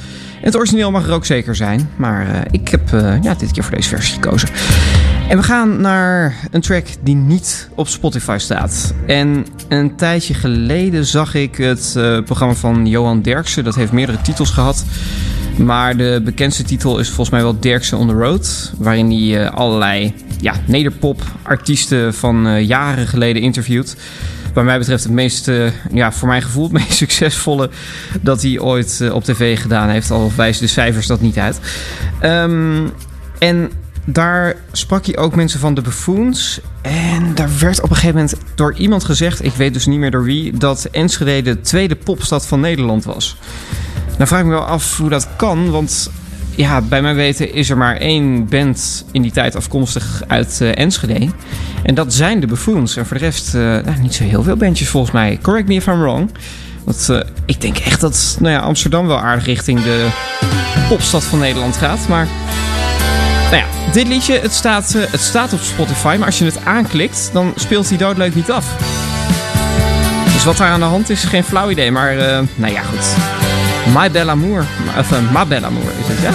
En 0.40 0.44
het 0.46 0.56
origineel 0.56 0.90
mag 0.90 1.06
er 1.06 1.12
ook 1.12 1.26
zeker 1.26 1.56
zijn. 1.56 1.90
Maar 1.96 2.34
eh, 2.34 2.40
ik 2.50 2.68
heb 2.68 2.92
eh, 2.92 3.22
ja, 3.22 3.34
dit 3.34 3.52
keer 3.52 3.62
voor 3.62 3.76
deze 3.76 3.88
versie 3.88 4.14
gekozen. 4.14 4.48
En 5.32 5.38
we 5.38 5.44
gaan 5.44 5.80
naar 5.80 6.34
een 6.50 6.60
track 6.60 6.86
die 7.02 7.14
niet 7.14 7.68
op 7.74 7.88
Spotify 7.88 8.36
staat. 8.38 8.94
En 9.06 9.46
een 9.68 9.96
tijdje 9.96 10.34
geleden 10.34 11.06
zag 11.06 11.34
ik 11.34 11.56
het 11.56 11.94
eh, 11.96 12.22
programma 12.22 12.54
van 12.54 12.86
Johan 12.86 13.22
Derksen. 13.22 13.64
Dat 13.64 13.74
heeft 13.74 13.92
meerdere 13.92 14.20
titels 14.20 14.50
gehad. 14.50 14.84
Maar 15.58 15.96
de 15.96 16.20
bekendste 16.24 16.62
titel 16.62 16.98
is 16.98 17.06
volgens 17.06 17.30
mij 17.30 17.42
wel 17.42 17.60
Derksen 17.60 17.98
on 17.98 18.08
the 18.08 18.14
Road. 18.14 18.72
Waarin 18.78 19.10
hij 19.10 19.44
eh, 19.44 19.54
allerlei 19.54 20.14
ja, 20.40 20.54
nederpop-artiesten 20.66 22.14
van 22.14 22.46
eh, 22.46 22.66
jaren 22.66 23.06
geleden 23.06 23.42
interviewt. 23.42 23.96
Wat 24.54 24.64
mij 24.64 24.78
betreft 24.78 25.02
het 25.02 25.12
meest, 25.12 25.50
ja, 25.92 26.12
voor 26.12 26.28
mijn 26.28 26.42
gevoel, 26.42 26.64
het 26.64 26.72
meest 26.82 26.92
succesvolle 26.92 27.70
dat 28.20 28.42
hij 28.42 28.58
ooit 28.58 29.10
op 29.12 29.24
tv 29.24 29.60
gedaan 29.60 29.88
heeft. 29.88 30.10
Al 30.10 30.32
wijzen 30.36 30.62
de 30.62 30.68
cijfers 30.68 31.06
dat 31.06 31.20
niet 31.20 31.38
uit. 31.38 31.60
Ehm, 32.20 32.86
en 33.38 33.70
daar 34.04 34.56
sprak 34.72 35.06
hij 35.06 35.16
ook 35.16 35.34
mensen 35.34 35.60
van 35.60 35.74
de 35.74 35.80
Buffoons. 35.80 36.60
En 36.82 37.34
daar 37.34 37.50
werd 37.58 37.80
op 37.80 37.90
een 37.90 37.96
gegeven 37.96 38.16
moment 38.16 38.36
door 38.54 38.74
iemand 38.74 39.04
gezegd, 39.04 39.44
ik 39.44 39.52
weet 39.52 39.74
dus 39.74 39.86
niet 39.86 39.98
meer 39.98 40.10
door 40.10 40.24
wie, 40.24 40.56
dat 40.58 40.84
Enschede 40.84 41.54
de 41.54 41.60
tweede 41.60 41.96
popstad 41.96 42.46
van 42.46 42.60
Nederland 42.60 43.04
was. 43.04 43.36
Nou 44.16 44.26
vraag 44.26 44.40
ik 44.40 44.46
me 44.46 44.52
wel 44.52 44.64
af 44.64 44.96
hoe 44.96 45.08
dat 45.08 45.28
kan, 45.36 45.70
want 45.70 46.10
ja, 46.56 46.80
bij 46.80 47.02
mijn 47.02 47.16
weten 47.16 47.54
is 47.54 47.70
er 47.70 47.76
maar 47.76 47.96
één 47.96 48.48
band 48.48 49.04
in 49.12 49.22
die 49.22 49.32
tijd 49.32 49.56
afkomstig 49.56 50.22
uit 50.26 50.60
eh, 50.60 50.78
Enschede. 50.78 51.28
En 51.82 51.94
dat 51.94 52.14
zijn 52.14 52.40
de 52.40 52.46
Buffoons. 52.46 52.96
En 52.96 53.06
voor 53.06 53.18
de 53.18 53.24
rest 53.24 53.54
eh, 53.54 53.60
nou, 53.60 54.00
niet 54.00 54.14
zo 54.14 54.24
heel 54.24 54.42
veel 54.42 54.56
bandjes 54.56 54.88
volgens 54.88 55.12
mij. 55.12 55.38
Correct 55.42 55.68
me 55.68 55.74
if 55.74 55.86
I'm 55.86 56.00
wrong. 56.00 56.30
Want 56.84 57.08
eh, 57.08 57.20
ik 57.46 57.60
denk 57.60 57.78
echt 57.78 58.00
dat 58.00 58.36
nou 58.40 58.52
ja, 58.52 58.60
Amsterdam 58.60 59.06
wel 59.06 59.18
aardig 59.18 59.44
richting 59.44 59.82
de 59.82 60.08
popstad 60.88 61.24
van 61.24 61.38
Nederland 61.38 61.76
gaat. 61.76 62.08
Maar 62.08 62.28
nou 63.52 63.64
ja, 63.64 63.92
dit 63.92 64.08
liedje, 64.08 64.38
het 64.38 64.52
staat, 64.52 64.94
eh, 64.94 65.02
het 65.10 65.20
staat 65.20 65.52
op 65.52 65.60
Spotify. 65.60 66.16
Maar 66.18 66.26
als 66.26 66.38
je 66.38 66.44
het 66.44 66.64
aanklikt, 66.64 67.30
dan 67.32 67.52
speelt 67.56 67.88
hij 67.88 67.98
doodleuk 67.98 68.34
niet 68.34 68.50
af. 68.50 68.66
Dus 70.32 70.44
wat 70.44 70.56
daar 70.56 70.70
aan 70.70 70.80
de 70.80 70.86
hand 70.86 71.10
is, 71.10 71.24
geen 71.24 71.44
flauw 71.44 71.70
idee. 71.70 71.92
Maar 71.92 72.18
eh, 72.18 72.38
nou 72.54 72.72
ja, 72.72 72.82
goed. 72.82 73.14
My 73.94 74.10
Belle 74.10 74.30
Amour. 74.30 74.64
Of 74.98 75.12
uh, 75.12 75.30
Ma 75.32 75.40
Amour 75.40 75.92
is 76.00 76.08
het, 76.08 76.20
ja. 76.20 76.32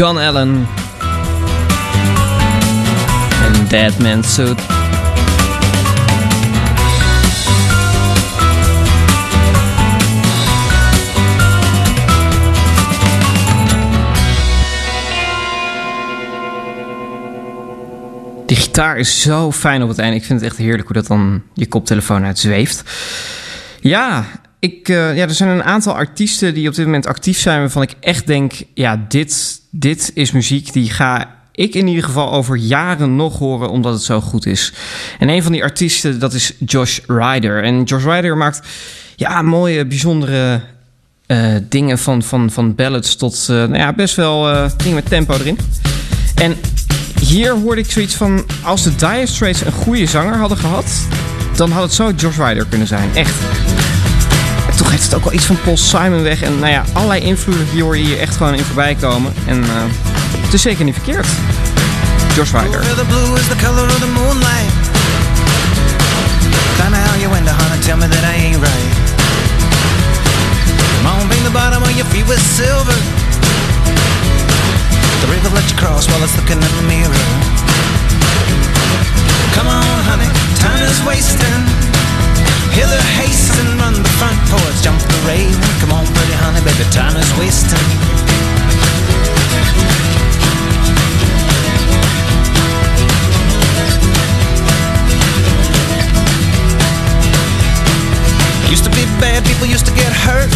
John 0.00 0.16
Allen. 0.16 0.66
En 3.42 3.68
Dead 3.68 4.24
Suit. 4.24 4.58
Die 18.46 18.56
gitaar 18.56 18.98
is 18.98 19.22
zo 19.22 19.52
fijn 19.52 19.82
op 19.82 19.88
het 19.88 19.98
einde. 19.98 20.16
Ik 20.16 20.24
vind 20.24 20.40
het 20.40 20.50
echt 20.50 20.58
heerlijk 20.58 20.86
hoe 20.86 20.96
dat 20.96 21.06
dan 21.06 21.42
je 21.54 21.66
koptelefoon 21.66 22.24
uitzweeft. 22.24 22.82
Ja, 23.80 24.24
ik, 24.58 24.88
eh, 24.88 25.16
ja, 25.16 25.22
er 25.22 25.34
zijn 25.34 25.50
een 25.50 25.64
aantal 25.64 25.94
artiesten 25.94 26.54
die 26.54 26.68
op 26.68 26.74
dit 26.74 26.84
moment 26.84 27.06
actief 27.06 27.38
zijn... 27.38 27.60
waarvan 27.60 27.82
ik 27.82 27.94
echt 28.00 28.26
denk, 28.26 28.52
ja, 28.74 29.04
dit, 29.08 29.59
dit 29.70 30.10
is 30.14 30.30
muziek 30.30 30.72
die 30.72 30.90
ga 30.90 31.38
ik 31.52 31.74
in 31.74 31.86
ieder 31.86 32.04
geval 32.04 32.32
over 32.32 32.56
jaren 32.56 33.16
nog 33.16 33.38
horen... 33.38 33.70
omdat 33.70 33.92
het 33.92 34.02
zo 34.02 34.20
goed 34.20 34.46
is. 34.46 34.72
En 35.18 35.28
een 35.28 35.42
van 35.42 35.52
die 35.52 35.62
artiesten, 35.62 36.18
dat 36.20 36.32
is 36.32 36.52
Josh 36.66 36.98
Ryder. 37.06 37.62
En 37.62 37.82
Josh 37.82 38.04
Ryder 38.04 38.36
maakt 38.36 38.68
ja, 39.16 39.42
mooie, 39.42 39.86
bijzondere 39.86 40.60
eh, 41.26 41.54
dingen... 41.68 41.98
Van, 41.98 42.22
van, 42.22 42.50
van 42.50 42.74
ballads 42.74 43.16
tot 43.16 43.46
eh, 43.50 43.56
nou 43.56 43.76
ja, 43.76 43.92
best 43.92 44.14
wel 44.14 44.50
eh, 44.50 44.70
dingen 44.76 44.94
met 44.94 45.08
tempo 45.08 45.34
erin. 45.34 45.58
En 46.34 46.56
hier 47.20 47.52
hoorde 47.52 47.80
ik 47.80 47.90
zoiets 47.90 48.14
van... 48.14 48.44
als 48.62 48.82
de 48.82 48.96
Dire 48.96 49.26
Straits 49.26 49.64
een 49.64 49.72
goede 49.72 50.06
zanger 50.06 50.36
hadden 50.36 50.58
gehad... 50.58 51.06
dan 51.56 51.70
had 51.70 51.82
het 51.82 51.92
zo 51.92 52.10
Josh 52.16 52.36
Ryder 52.36 52.66
kunnen 52.66 52.86
zijn. 52.86 53.14
Echt. 53.14 53.34
Toch 54.80 54.90
heeft 54.90 55.02
het 55.02 55.14
ook 55.14 55.24
wel 55.24 55.32
iets 55.32 55.44
van 55.44 55.60
Paul 55.64 55.76
Simon 55.76 56.22
weg. 56.22 56.42
En 56.42 56.58
nou 56.58 56.72
ja, 56.72 56.84
allerlei 56.92 57.20
invloeden 57.20 57.80
hoor 57.80 57.96
je 57.96 58.04
hier 58.04 58.18
echt 58.18 58.36
gewoon 58.36 58.54
in 58.54 58.64
voorbij 58.64 58.94
komen. 58.94 59.32
En 59.46 59.62
eh, 59.62 59.70
het 60.40 60.54
is 60.54 60.62
zeker 60.62 60.84
niet 60.84 60.94
verkeerd. 60.94 61.26
Josh. 62.34 62.50
Where 62.50 62.94
the 62.94 63.04
the 75.20 75.26
river 75.26 75.50
let 75.54 75.70
you 75.70 75.76
cross 75.76 76.08
while 76.08 76.22
it's 76.24 76.36
looking 76.36 76.56
in 76.56 76.72
the 76.78 76.86
mirror. 76.88 77.20
Come 79.54 79.89
people 99.60 99.72
used 99.72 99.84
to 99.84 99.92
get 99.92 100.08
hurt. 100.08 100.48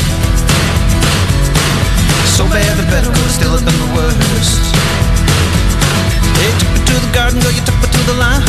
So 2.24 2.48
bad, 2.48 2.72
the 2.80 2.88
better 2.88 3.12
could 3.12 3.28
still 3.28 3.52
have 3.52 3.60
been 3.60 3.76
the 3.76 3.92
worst. 3.92 4.64
They 6.40 6.48
took 6.56 6.72
me 6.72 6.80
to 6.88 6.96
the 7.04 7.12
garden, 7.12 7.36
girl, 7.44 7.52
you 7.52 7.60
took 7.68 7.76
me 7.84 7.88
to 7.92 8.02
the 8.08 8.16
line. 8.16 8.40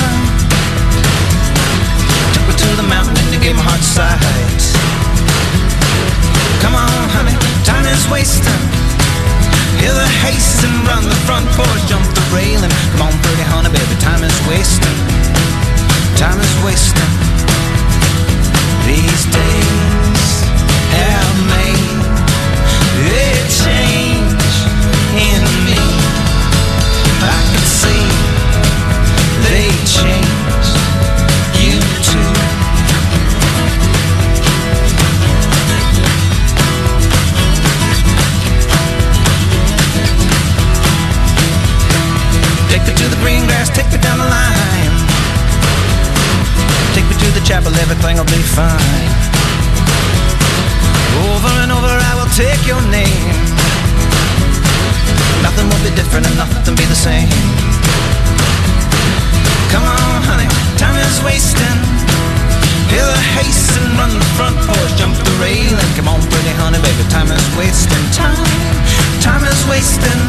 Took 2.32 2.46
me 2.48 2.56
to 2.56 2.70
the 2.80 2.88
mountain 2.88 3.20
and 3.20 3.36
you 3.36 3.40
gave 3.44 3.60
my 3.60 3.68
heart 3.68 3.84
sight. 3.84 4.64
Come 6.64 6.76
on, 6.80 7.04
honey, 7.12 7.36
time 7.68 7.84
is 7.92 8.08
wasting. 8.08 8.64
Hear 9.84 9.92
the 9.92 10.08
haste 10.24 10.64
and 10.64 10.88
run 10.88 11.04
the 11.04 11.20
front 11.28 11.52
porch, 11.60 11.84
jump 11.92 12.08
the 12.16 12.24
railing. 12.32 12.72
Come 12.96 13.12
on, 13.12 13.14
pretty 13.28 13.44
honey, 13.44 13.76
baby, 13.76 13.96
time 14.00 14.24
is 14.24 14.38
wasting. 14.48 14.96
Time 16.16 16.40
is 16.40 16.54
wasting. 16.64 17.25
In 25.18 25.65
chapel, 47.46 47.70
everything 47.78 48.18
will 48.18 48.26
be 48.26 48.42
fine. 48.58 49.10
Over 51.30 51.54
and 51.62 51.70
over, 51.70 51.94
I 51.94 52.14
will 52.18 52.32
take 52.34 52.58
your 52.66 52.82
name. 52.90 53.38
Nothing 55.46 55.70
will 55.70 55.84
be 55.86 55.94
different 55.94 56.26
and 56.26 56.38
nothing 56.42 56.74
be 56.74 56.90
the 56.90 56.98
same. 56.98 57.30
Come 59.70 59.86
on, 59.86 60.26
honey, 60.26 60.50
time 60.82 60.98
is 60.98 61.22
wasting. 61.22 61.78
Hear 62.90 63.06
the 63.06 63.22
haste 63.38 63.78
and 63.78 63.94
run 63.94 64.10
the 64.10 64.30
front 64.34 64.58
porch, 64.66 64.92
jump 64.98 65.14
the 65.14 65.36
railing. 65.38 65.90
Come 65.94 66.10
on, 66.10 66.18
pretty 66.34 66.54
honey, 66.58 66.82
baby, 66.82 67.06
time 67.14 67.30
is 67.30 67.46
wasting. 67.54 68.06
Time, 68.10 68.42
time 69.22 69.46
is 69.46 69.62
wasting. 69.70 70.22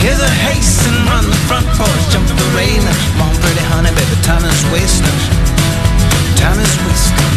Hear 0.00 0.16
the 0.16 0.32
haste 0.48 0.88
and 0.88 1.04
run 1.04 1.28
the 1.28 1.40
front 1.44 1.68
porch, 1.76 2.02
jump 2.08 2.24
the 2.24 2.48
railing. 2.56 2.96
Come 3.12 3.28
on, 3.28 3.34
pretty 3.44 3.64
honey, 3.68 3.92
baby, 3.92 4.16
time 4.24 4.44
is 4.48 4.60
wasting. 4.72 5.47
Time 6.38 6.60
is 6.60 6.76
wasted. 6.86 7.28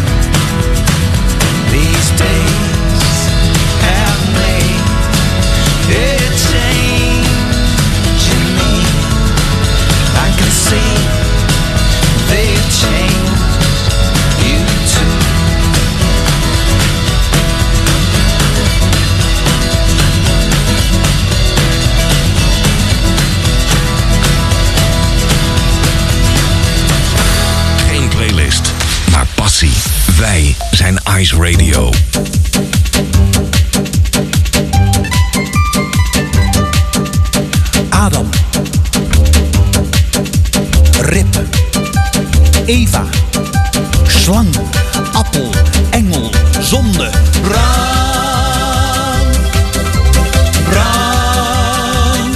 These 1.72 2.12
days 2.20 2.81
Eva. 42.72 43.04
Slang, 44.08 44.56
appel, 45.14 45.50
engel, 45.90 46.32
zonde. 46.60 47.10
Brand, 47.42 49.38
brand. 50.70 52.36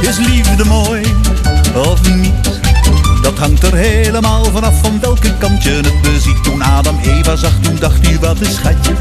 Is 0.00 0.16
liefde 0.16 0.64
mooi 0.64 1.02
of 1.74 2.14
niet? 2.14 2.60
Dat 3.22 3.38
hangt 3.38 3.62
er 3.62 3.74
helemaal 3.74 4.44
vanaf 4.44 4.80
van 4.82 5.00
welke 5.00 5.36
kant 5.38 5.62
je 5.62 5.70
het 5.70 6.02
beziet. 6.02 6.44
Toen 6.44 6.62
Adam 6.62 6.98
Eva 6.98 7.36
zag, 7.36 7.52
toen 7.60 7.76
dacht 7.76 8.06
hij 8.06 8.18
wat 8.18 8.40
een 8.40 8.52
schatje. 8.52 8.92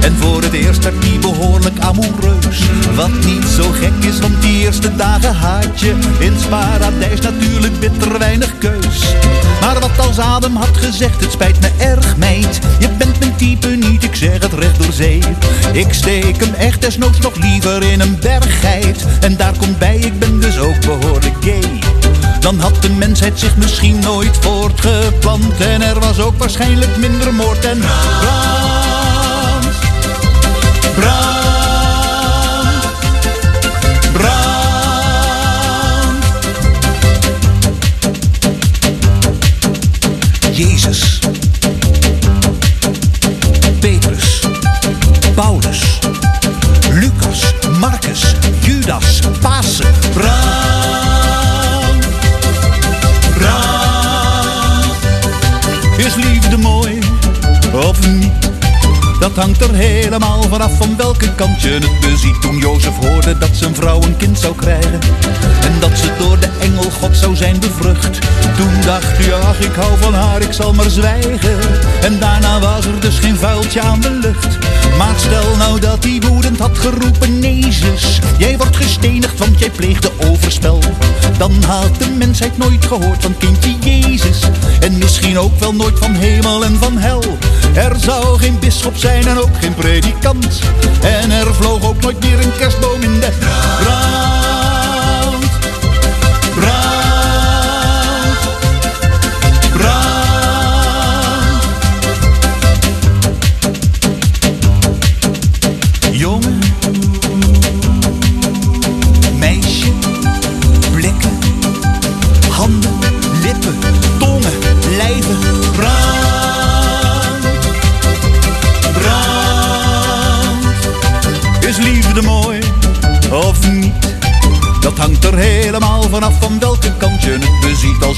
En 0.00 0.16
voor 0.16 0.42
het 0.42 0.52
eerst 0.52 0.82
werd 0.82 1.04
hij 1.04 1.18
behoorlijk 1.18 1.78
amoureus. 1.78 2.62
Wat 2.94 3.24
niet 3.24 3.44
zo 3.56 3.70
gek 3.70 4.04
is, 4.04 4.18
want 4.18 4.42
die 4.42 4.60
eerste 4.60 4.96
dagen 4.96 5.34
had 5.34 5.80
je 5.80 5.94
in 6.18 6.32
het 6.32 6.48
paradijs 6.48 7.20
natuurlijk 7.20 7.80
bitter 7.80 8.18
weinig 8.18 8.58
keus. 8.58 9.14
Maar 9.60 9.80
wat 9.80 10.06
als 10.06 10.18
Adam 10.18 10.56
had 10.56 10.76
gezegd, 10.76 11.20
het 11.20 11.32
spijt 11.32 11.60
me 11.60 11.70
erg 11.78 12.16
meid. 12.16 12.58
Je 12.78 12.88
bent 12.88 13.18
mijn 13.18 13.36
type 13.36 13.68
niet, 13.68 14.02
ik 14.02 14.14
zeg 14.14 14.42
het 14.42 14.52
recht 14.52 14.82
door 14.82 14.92
zee. 14.92 15.22
Ik 15.72 15.92
steek 15.92 16.40
hem 16.40 16.54
echt 16.54 16.80
desnoods 16.80 17.18
nog 17.18 17.36
liever 17.36 17.82
in 17.82 18.00
een 18.00 18.18
berggeit. 18.20 19.04
En 19.20 19.36
daar 19.36 19.56
komt 19.56 19.78
bij, 19.78 19.96
ik 19.96 20.18
ben 20.18 20.40
dus 20.40 20.58
ook 20.58 20.80
behoorlijk 20.80 21.36
gay. 21.40 21.78
Dan 22.40 22.58
had 22.58 22.82
de 22.82 22.90
mensheid 22.90 23.38
zich 23.38 23.56
misschien 23.56 23.98
nooit 23.98 24.36
voortgeplant. 24.40 25.60
En 25.60 25.82
er 25.82 26.00
was 26.00 26.20
ook 26.20 26.38
waarschijnlijk 26.38 26.96
minder 26.96 27.34
moord 27.34 27.64
en. 27.64 27.80
Petrus. 43.80 44.40
Paulus. 45.34 45.98
Lucas. 46.92 47.54
Marcus. 47.78 48.34
Judas. 48.60 49.20
Pasen. 49.40 49.86
Brand. 50.14 52.04
Brand. 53.38 54.84
Is 55.96 56.14
liefde 56.14 56.56
mooi 56.56 56.98
of 57.72 58.06
niet? 58.06 58.59
Dat 59.20 59.36
hangt 59.36 59.60
er 59.60 59.74
helemaal 59.74 60.42
vanaf 60.42 60.76
van 60.76 60.96
welke 60.96 61.34
kant 61.34 61.62
je 61.62 61.68
het 61.68 62.00
beziet. 62.00 62.40
Toen 62.40 62.58
Jozef 62.58 62.96
hoorde 62.96 63.38
dat 63.38 63.50
zijn 63.52 63.74
vrouw 63.74 64.02
een 64.02 64.16
kind 64.16 64.38
zou 64.38 64.54
krijgen. 64.54 64.98
En 65.62 65.80
dat 65.80 65.98
ze 65.98 66.10
door 66.18 66.38
de 66.38 66.48
engel 66.60 66.90
God 66.90 67.16
zou 67.16 67.36
zijn 67.36 67.60
bevrucht. 67.60 68.18
Toen 68.56 68.80
dacht 68.84 69.16
hij, 69.16 69.34
ach 69.34 69.60
ik 69.60 69.74
hou 69.74 69.98
van 69.98 70.14
haar, 70.14 70.40
ik 70.42 70.52
zal 70.52 70.72
maar 70.72 70.90
zwijgen. 70.90 71.58
En 72.02 72.18
daarna 72.18 72.60
was 72.60 72.86
er 72.86 73.00
dus 73.00 73.18
geen 73.18 73.36
vuiltje 73.36 73.80
aan 73.80 74.00
de 74.00 74.10
lucht. 74.10 74.58
Maar 74.96 75.14
stel 75.16 75.56
nou 75.56 75.80
dat 75.80 76.04
hij 76.04 76.20
woedend 76.28 76.58
had 76.58 76.78
geroepen, 76.78 77.40
Jezus. 77.40 78.18
Jij 78.38 78.56
wordt 78.56 78.76
gestenigd, 78.76 79.38
want 79.38 79.58
jij 79.58 79.70
pleegde 79.70 80.10
overspel. 80.26 80.78
Dan 81.40 81.62
had 81.62 81.98
de 81.98 82.10
mensheid 82.10 82.58
nooit 82.58 82.84
gehoord 82.84 83.22
van 83.22 83.36
kindje 83.36 83.76
Jezus. 83.78 84.40
En 84.80 84.98
misschien 84.98 85.38
ook 85.38 85.58
wel 85.58 85.74
nooit 85.74 85.98
van 85.98 86.14
hemel 86.14 86.64
en 86.64 86.76
van 86.78 86.98
hel. 86.98 87.22
Er 87.74 87.96
zou 87.98 88.38
geen 88.38 88.58
bisschop 88.58 88.96
zijn 88.96 89.26
en 89.26 89.38
ook 89.38 89.56
geen 89.60 89.74
predikant. 89.74 90.60
En 91.02 91.30
er 91.30 91.54
vloog 91.54 91.84
ook 91.84 92.00
nooit 92.00 92.20
meer 92.20 92.38
een 92.38 92.56
kerstboom 92.56 93.02
in 93.02 93.20
de. 93.20 94.59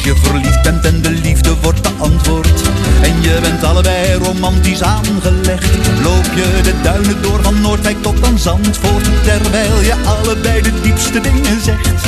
Je 0.04 0.16
verliefd 0.16 0.62
bent 0.62 0.84
en 0.84 1.02
de 1.02 1.10
liefde 1.10 1.54
wordt 1.60 1.82
beantwoord. 1.82 2.62
En 3.02 3.22
je 3.22 3.38
bent 3.42 3.64
allebei 3.64 4.01
romantisch 4.32 4.82
aangelegd. 4.82 6.00
Loop 6.02 6.24
je 6.34 6.60
de 6.62 6.74
duinen 6.82 7.22
door 7.22 7.42
van 7.42 7.60
Noordwijk 7.60 8.02
tot 8.02 8.24
aan 8.24 8.38
Zandvoort. 8.38 9.04
Terwijl 9.22 9.80
je 9.80 9.94
allebei 10.04 10.62
de 10.62 10.80
diepste 10.80 11.20
dingen 11.20 11.60
zegt. 11.62 12.04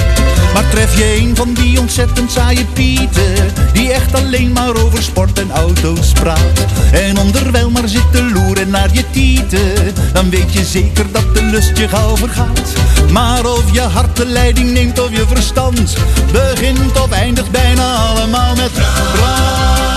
Maar 0.54 0.68
tref 0.70 0.98
je 0.98 1.16
een 1.16 1.36
van 1.36 1.54
die 1.54 1.80
ontzettend 1.80 2.32
saaie 2.32 2.64
pieten. 2.64 3.52
Die 3.72 3.92
echt 3.92 4.14
alleen 4.14 4.52
maar 4.52 4.76
over 4.76 5.02
sport 5.02 5.38
en 5.38 5.50
auto's 5.50 6.12
praat. 6.12 6.64
En 6.92 7.18
onderwijl 7.18 7.70
maar 7.70 7.88
zit 7.88 8.12
te 8.12 8.22
loeren 8.22 8.70
naar 8.70 8.88
je 8.92 9.10
tieten. 9.10 9.94
Dan 10.12 10.30
weet 10.30 10.52
je 10.52 10.64
zeker 10.64 11.12
dat 11.12 11.34
de 11.34 11.42
lust 11.42 11.78
je 11.78 11.88
gauw 11.88 12.16
vergaat. 12.16 12.72
Maar 13.12 13.46
of 13.46 13.72
je 13.72 13.80
hart 13.80 14.16
de 14.16 14.26
leiding 14.26 14.70
neemt 14.70 15.00
of 15.00 15.10
je 15.10 15.24
verstand. 15.26 15.96
Begint 16.32 17.00
of 17.00 17.10
eindigt 17.10 17.50
bijna 17.50 17.94
allemaal 17.96 18.54
met 18.54 18.72
brand. 19.12 19.93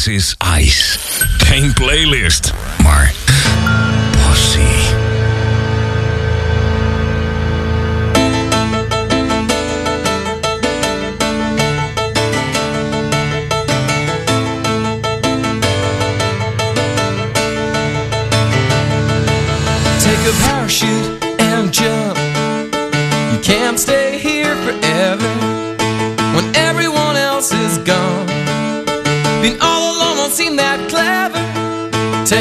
This 0.00 0.08
is 0.08 0.34
Ice. 0.40 0.98
Geen 1.38 1.72
playlist, 1.72 2.52
maar 2.82 3.12
passie. 4.22 4.62
Take 19.98 20.26
a 20.26 20.32
parachute 20.46 21.09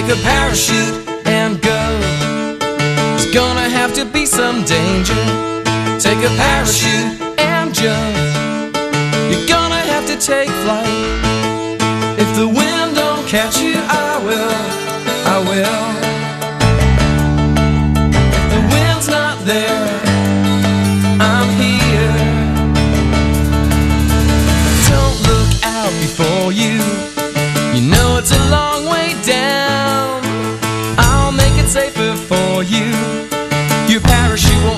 A 0.09 0.15
parachute 0.23 1.07
and 1.27 1.61
go. 1.61 1.81
There's 2.57 3.31
gonna 3.31 3.69
have 3.69 3.93
to 3.93 4.05
be 4.05 4.25
some 4.25 4.63
danger. 4.63 5.13
Take 5.99 6.17
a 6.25 6.33
parachute 6.35 7.21
and 7.37 7.71
jump. 7.71 8.15
You're 9.29 9.47
gonna 9.47 9.83
have 9.93 10.07
to 10.07 10.17
take 10.17 10.49
flight. 10.63 10.89
If 12.17 12.35
the 12.35 12.47
wind 12.47 12.95
don't 12.95 13.27
catch 13.27 13.59
you, 13.61 13.75
I 13.75 14.17
will. 14.25 14.63
I 15.33 15.37
will. 15.49 15.85
If 18.17 18.51
The 18.53 18.61
wind's 18.73 19.07
not 19.09 19.45
there. 19.45 19.88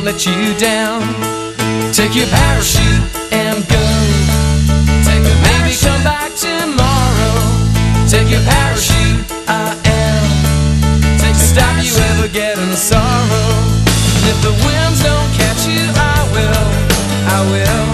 Won't 0.03 0.15
let 0.15 0.25
you 0.25 0.57
down. 0.57 1.01
Take 1.93 2.15
your 2.15 2.25
parachute 2.27 3.03
and 3.31 3.57
go. 3.67 3.83
Take 5.05 5.21
a 5.21 5.35
maybe 5.45 5.75
come 5.77 6.03
back 6.03 6.33
tomorrow. 6.35 7.37
Take 8.09 8.29
your 8.29 8.41
parachute. 8.41 9.25
I 9.47 9.77
am. 9.85 11.19
Take 11.19 11.33
to 11.33 11.39
stop 11.39 11.75
you 11.83 11.93
ever 12.13 12.27
getting 12.27 12.75
sorrow. 12.75 13.51
And 14.15 14.25
if 14.25 14.41
the 14.41 14.53
winds 14.65 15.03
don't 15.03 15.31
catch 15.33 15.67
you, 15.67 15.85
I 15.95 16.29
will. 16.33 16.67
I 17.27 17.51
will. 17.51 17.90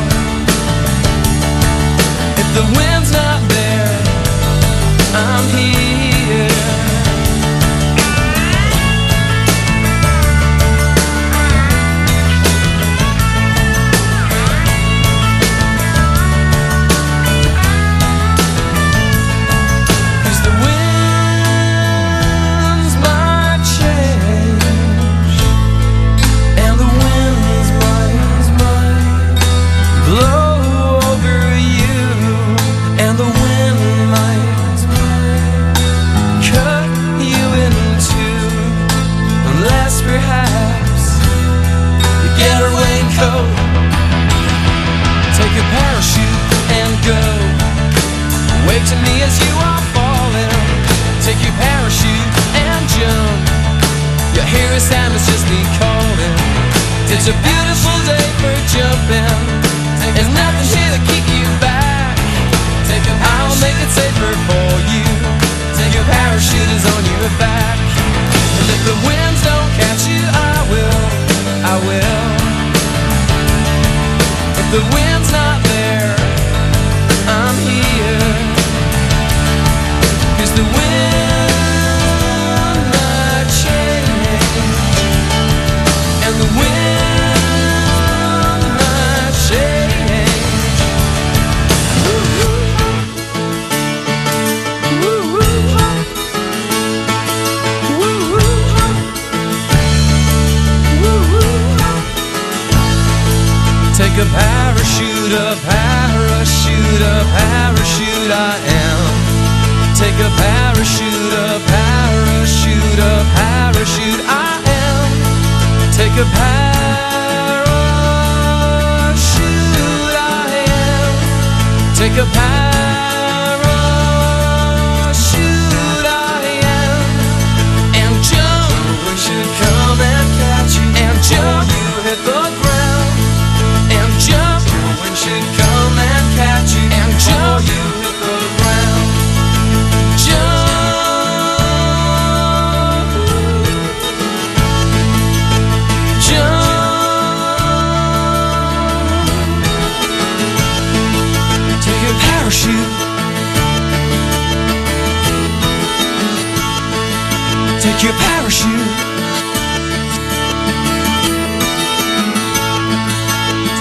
Take 157.97 158.09
your 158.09 158.19
parachute. 158.19 158.87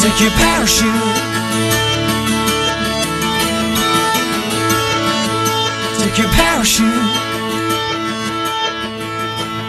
Take 0.00 0.20
your 0.22 0.30
parachute. 0.30 1.02
Take 5.98 6.16
your 6.16 6.30
parachute. 6.30 7.26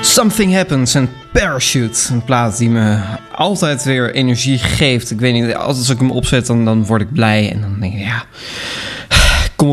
Something 0.02 0.54
Happens 0.54 0.96
en 0.96 1.10
Parachute. 1.32 2.14
Een 2.14 2.24
plaat 2.24 2.58
die 2.58 2.70
me 2.70 3.00
altijd 3.32 3.84
weer 3.84 4.14
energie 4.14 4.58
geeft. 4.58 5.12
Ik 5.12 5.20
weet 5.20 5.34
niet, 5.34 5.56
als 5.56 5.90
ik 5.90 5.98
hem 6.00 6.12
opzet, 6.12 6.46
dan, 6.46 6.66
dan 6.66 6.86
word 6.86 7.02
ik 7.02 7.14
blij. 7.14 7.52
En 7.52 7.62
dan 7.62 7.76
denk 7.80 7.94
ik, 7.94 8.00
ja, 8.00 8.24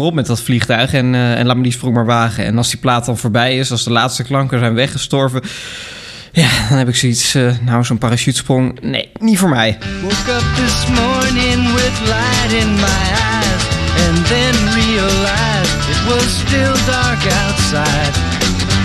kom 0.01 0.14
met 0.14 0.26
dat 0.26 0.40
vliegtuig 0.40 0.92
en, 0.92 1.14
eh, 1.14 1.38
en 1.38 1.47
laat 1.47 1.57
me 1.57 1.62
die 1.62 1.72
sprong 1.72 1.95
maar 1.95 2.07
wagen. 2.07 2.45
En 2.45 2.57
als 2.57 2.70
die 2.70 2.78
plaat 2.78 3.05
dan 3.07 3.18
voorbij 3.18 3.59
is, 3.59 3.70
als 3.70 3.84
de 3.84 3.90
laatste 3.90 4.22
klanken 4.22 4.59
zijn 4.59 4.74
weggestorven... 4.74 5.42
Ja, 6.32 6.49
dan 6.68 6.78
heb 6.78 6.88
ik 6.88 6.97
zoiets, 6.97 7.34
eh, 7.34 7.51
nou 7.64 7.84
zo'n 7.84 7.99
parachutesprong, 7.99 8.80
nee, 8.80 9.11
niet 9.20 9.38
voor 9.38 9.49
mij. 9.49 9.78
Woke 10.03 10.30
up 10.30 10.45
this 10.57 10.86
morning 10.88 11.72
with 11.74 12.01
light 12.01 12.53
in 12.62 12.74
my 12.74 13.03
eyes 13.34 13.64
and 14.07 14.26
then 14.26 14.55
realized 14.74 15.88
it 15.90 16.03
was 16.09 16.38
still 16.47 16.76
dark 16.86 17.22
outside. 17.47 18.14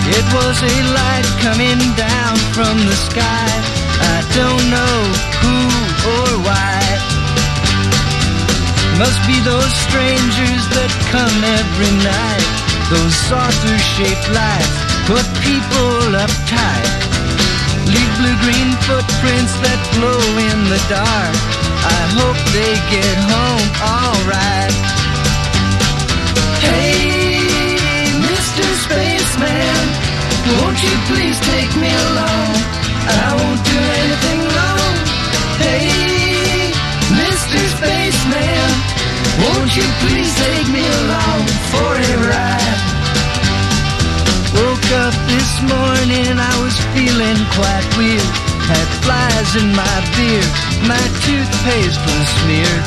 It 0.09 0.25
was 0.33 0.61
a 0.61 0.75
light 0.93 1.27
coming 1.41 1.95
down 1.95 2.37
from 2.37 2.77
the 2.77 2.95
sky. 3.09 3.49
I 4.01 4.21
don't 4.35 4.69
know 4.69 4.97
who 5.41 5.55
or 6.11 6.43
why. 6.43 7.28
Must 8.99 9.21
be 9.25 9.39
those 9.47 9.73
strangers 9.87 10.63
that 10.75 10.91
come 11.07 11.39
every 11.55 11.93
night. 12.03 12.47
Those 12.91 13.15
saucer-shaped 13.31 14.27
lights 14.35 14.75
put 15.07 15.23
people 15.39 16.19
uptight. 16.19 16.83
Leave 17.87 18.13
blue-green 18.19 18.75
footprints 18.83 19.55
that 19.63 19.79
glow 19.95 20.19
in 20.19 20.57
the 20.67 20.81
dark. 20.91 21.35
I 21.79 22.01
hope 22.19 22.39
they 22.51 22.75
get 22.91 23.15
home 23.23 23.67
alright. 23.79 24.75
Hey, 26.59 28.11
Mr. 28.19 28.67
Spaceman, 28.83 29.83
won't 30.59 30.79
you 30.83 30.95
please 31.07 31.39
take 31.47 31.71
me 31.79 31.87
along? 31.87 32.51
I 33.07 33.31
won't 33.31 33.63
do 33.63 33.79
anything 34.03 34.41
wrong. 34.43 34.93
Hey, 35.63 36.75
Mr. 37.15 37.59
Spaceman, 37.79 38.58
won't 39.43 39.71
you 39.75 39.87
please 40.03 40.31
take 40.35 40.67
me 40.69 40.83
along 40.83 41.41
for 41.71 41.91
a 41.95 42.13
ride? 42.29 42.79
Woke 44.55 44.89
up 45.05 45.15
this 45.29 45.51
morning, 45.65 46.33
I 46.35 46.53
was 46.63 46.75
feeling 46.93 47.39
quite 47.55 47.87
weird. 47.97 48.29
Had 48.69 48.89
flies 49.05 49.51
in 49.61 49.69
my 49.73 49.97
beard, 50.15 50.51
my 50.85 51.05
toothpaste 51.25 52.01
was 52.05 52.27
smeared. 52.41 52.85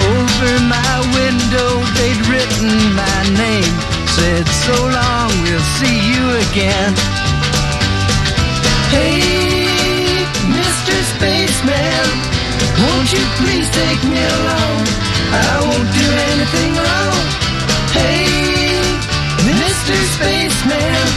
Over 0.00 0.52
my 0.68 0.94
window, 1.12 1.70
they'd 1.96 2.22
written 2.28 2.72
my 2.96 3.20
name. 3.36 3.74
Said, 4.16 4.46
so 4.64 4.76
long, 4.88 5.30
we'll 5.44 5.68
see 5.78 5.98
you 6.12 6.24
again. 6.50 6.92
Hey, 8.90 10.24
Mr. 10.50 10.94
Spaceman, 11.14 12.08
won't 12.82 13.08
you 13.12 13.24
please 13.40 13.68
take 13.70 14.02
me 14.04 14.20
along? 14.20 14.80
I 15.32 15.52
won't 15.64 15.90
do 16.00 16.06
anything 16.32 16.72
wrong. 16.84 17.24
Hey, 17.96 18.26
Mr. 19.48 19.94
Spaceman, 20.16 21.08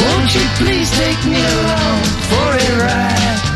won't 0.00 0.30
you 0.34 0.46
please 0.60 0.90
take 0.90 1.22
me 1.26 1.40
along 1.40 2.02
for 2.30 2.48
a 2.56 2.70
ride? 2.84 3.49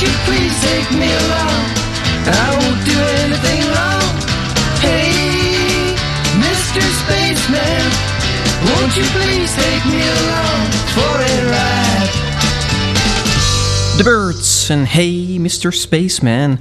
You 0.00 0.08
please 0.24 0.56
take 0.62 0.90
me 0.92 1.08
do. 2.84 3.00
Hey, 4.80 5.12
Mr. 6.40 6.82
Spaceman, 7.00 7.82
won't 8.64 8.96
you 8.96 9.04
take 9.56 9.84
me? 9.86 10.00
The 13.96 14.04
Birds 14.04 14.68
en 14.68 14.86
Hey 14.86 15.36
Mr. 15.38 15.72
Spaceman. 15.72 16.58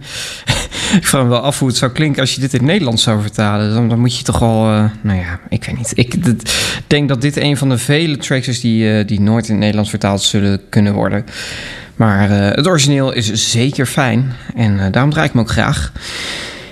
ik 0.98 1.08
vraag 1.08 1.24
me 1.24 1.30
wel 1.30 1.40
af 1.40 1.60
hoe 1.60 1.68
het 1.68 1.78
zou 1.78 1.92
klinken 1.92 2.22
als 2.22 2.36
je 2.36 2.42
dit 2.42 2.54
in 2.54 2.60
het 2.60 2.68
Nederlands 2.68 3.04
zou 3.04 3.22
vertalen. 3.22 3.74
Dan, 3.74 3.90
dan 3.90 4.00
moet 4.00 4.18
je 4.18 4.24
toch 4.24 4.42
al, 4.42 4.72
eh, 4.72 4.84
nou 5.02 5.20
ja, 5.20 5.40
ik 5.50 5.64
weet 5.64 5.78
niet. 5.78 5.92
Ik 5.96 6.16
denk 6.88 7.10
dat 7.10 7.22
dit 7.22 7.38
een 7.38 7.58
van 7.58 7.70
de 7.70 7.78
vele 7.78 8.18
tracks 8.18 8.48
is 8.48 8.60
die, 8.60 8.98
eh, 8.98 9.08
die 9.08 9.22
nooit 9.22 9.46
in 9.46 9.52
het 9.52 9.60
Nederlands 9.60 9.90
vertaald 9.90 10.22
zullen 10.22 10.62
kunnen 10.70 10.94
worden. 10.94 11.26
Maar 12.00 12.32
eh, 12.32 12.56
het 12.56 12.68
origineel 12.68 13.12
is 13.12 13.52
zeker 13.52 13.86
fijn 13.86 14.34
en 14.56 14.80
eh, 14.80 14.92
daarom 14.92 15.12
draai 15.12 15.28
ik 15.28 15.34
hem 15.34 15.42
ook 15.42 15.50
graag. 15.50 15.92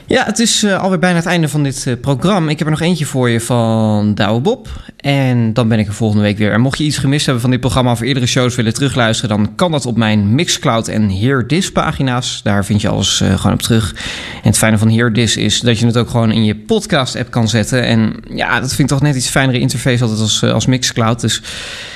Ja, 0.05 0.25
het 0.25 0.39
is 0.39 0.63
eh, 0.63 0.81
alweer 0.81 0.99
bijna 0.99 1.15
het 1.15 1.25
einde 1.25 1.49
van 1.49 1.63
dit 1.63 1.97
programma. 2.01 2.51
Ik 2.51 2.57
heb 2.57 2.67
er 2.67 2.73
nog 2.73 2.81
eentje 2.81 3.05
voor 3.05 3.29
je 3.29 3.39
van 3.39 4.13
Douwe 4.13 4.41
Bob. 4.41 4.67
En 5.07 5.53
dan 5.53 5.67
ben 5.67 5.79
ik 5.79 5.87
er 5.87 5.93
volgende 5.93 6.23
week 6.23 6.37
weer. 6.37 6.51
En 6.51 6.61
mocht 6.61 6.77
je 6.77 6.83
iets 6.83 6.97
gemist 6.97 7.25
hebben 7.25 7.41
van 7.41 7.51
dit 7.51 7.59
programma 7.59 7.91
of 7.91 8.01
eerdere 8.01 8.25
shows 8.25 8.55
willen 8.55 8.73
terugluisteren, 8.73 9.37
dan 9.37 9.55
kan 9.55 9.71
dat 9.71 9.85
op 9.85 9.97
mijn 9.97 10.35
Mixcloud 10.35 10.87
en 10.87 11.09
Hear 11.09 11.45
This 11.45 11.71
pagina's. 11.71 12.39
Daar 12.43 12.65
vind 12.65 12.81
je 12.81 12.87
alles 12.87 13.21
eh, 13.21 13.39
gewoon 13.39 13.53
op 13.53 13.61
terug. 13.61 13.91
En 14.33 14.47
het 14.49 14.57
fijne 14.57 14.77
van 14.77 14.89
Hear 14.89 15.13
This 15.13 15.37
is 15.37 15.59
dat 15.59 15.79
je 15.79 15.85
het 15.85 15.97
ook 15.97 16.09
gewoon 16.09 16.31
in 16.31 16.43
je 16.43 16.55
podcast-app 16.55 17.31
kan 17.31 17.47
zetten. 17.47 17.83
En 17.83 18.15
ja, 18.33 18.59
dat 18.59 18.69
vind 18.69 18.79
ik 18.79 18.97
toch 18.97 19.01
net 19.01 19.15
iets 19.15 19.29
fijnere 19.29 19.59
interface 19.59 20.03
altijd 20.03 20.21
als, 20.21 20.41
eh, 20.41 20.51
als 20.51 20.65
Mixcloud. 20.65 21.21
Dus 21.21 21.41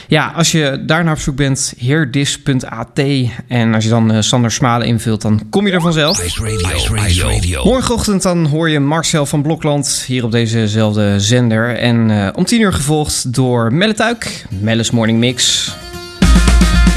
ja, 0.07 0.31
als 0.35 0.51
je 0.51 0.83
daar 0.85 1.03
naar 1.03 1.13
op 1.13 1.19
zoek 1.19 1.35
bent, 1.35 1.73
heardis.at. 1.79 2.99
En 3.47 3.73
als 3.73 3.83
je 3.83 3.89
dan 3.89 4.11
eh, 4.11 4.21
Sander 4.21 4.51
Smalen 4.51 4.87
invult, 4.87 5.21
dan 5.21 5.41
kom 5.49 5.67
je 5.67 5.73
er 5.73 5.81
vanzelf. 5.81 6.25
Ice 6.25 6.43
Radio. 6.43 7.05
Ice 7.05 7.25
Radio. 7.25 7.63
Morgenochtend 7.63 8.21
dan 8.21 8.45
hoor 8.45 8.69
je 8.69 8.79
Marcel 8.79 9.25
van 9.25 9.41
Blokland 9.41 10.03
hier 10.07 10.23
op 10.23 10.31
dezezelfde 10.31 11.19
zender. 11.19 11.75
En 11.75 12.31
om 12.35 12.45
10 12.45 12.61
uur 12.61 12.73
gevolgd 12.73 13.00
door 13.27 13.73
Melle 13.73 13.93
Tuik, 13.93 14.45
Melle's 14.49 14.91
Morning 14.91 15.19
Mix. 15.19 15.67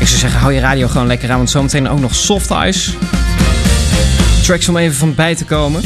Ik 0.01 0.07
zou 0.07 0.21
zeggen, 0.21 0.41
hou 0.41 0.53
je 0.53 0.61
radio 0.61 0.89
gewoon 0.89 1.07
lekker 1.07 1.31
aan, 1.31 1.37
want 1.37 1.51
zometeen 1.51 1.89
ook 1.89 2.01
nog 2.01 2.15
Soft 2.15 2.51
Ice. 2.51 2.91
Tracks 4.43 4.69
om 4.69 4.77
even 4.77 4.95
van 4.95 5.15
bij 5.15 5.35
te 5.35 5.45
komen. 5.45 5.83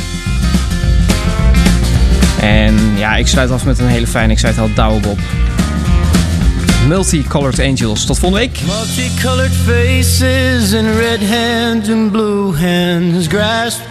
En 2.41 2.97
ja, 2.97 3.17
ik 3.17 3.27
sluit 3.27 3.51
af 3.51 3.65
met 3.65 3.79
een 3.79 3.87
hele 3.87 4.07
fijne, 4.07 4.33
ik 4.33 4.39
zei 4.39 4.53
het 4.53 4.61
al, 4.61 4.71
Douwe 4.75 5.01
Bob. 5.01 5.19
Multicolored 6.87 7.61
Angels. 7.61 8.05
Tot 8.05 8.19
volgende 8.19 8.47
week. 8.47 8.61
Multicolored 8.67 9.53
faces 9.53 10.75
and 10.75 10.87
red 10.97 11.29
hands 11.29 11.89
and 11.91 12.11
blue 12.13 12.57
hands 12.57 13.35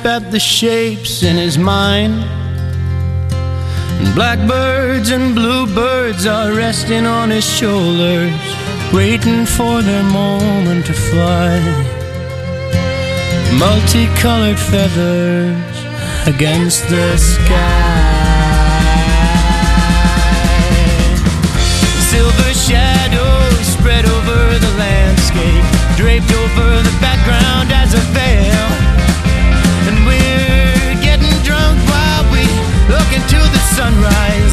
at 0.03 0.31
the 0.31 0.39
shapes 0.39 1.21
in 1.21 1.35
his 1.35 1.57
mind. 1.57 2.13
Blackbirds 4.13 5.09
and 5.09 5.33
bluebirds 5.33 6.25
are 6.25 6.53
resting 6.53 7.05
on 7.05 7.29
his 7.29 7.45
shoulders, 7.45 8.33
waiting 8.93 9.45
for 9.45 9.81
their 9.81 10.03
moment 10.03 10.85
to 10.85 10.93
fly. 10.93 11.59
Multicolored 13.57 14.59
feathers 14.59 15.77
against 16.27 16.87
the 16.89 17.17
sky. 17.17 18.07
Silver 22.09 22.53
shadows 22.53 23.65
spread 23.65 24.05
over 24.05 24.59
the 24.59 24.73
landscape, 24.77 25.65
draped 25.95 26.31
over 26.33 26.81
the 26.83 26.97
background 27.01 27.71
as 27.71 27.93
a 27.93 28.03
veil. 28.13 28.86
Sunrise, 33.87 34.46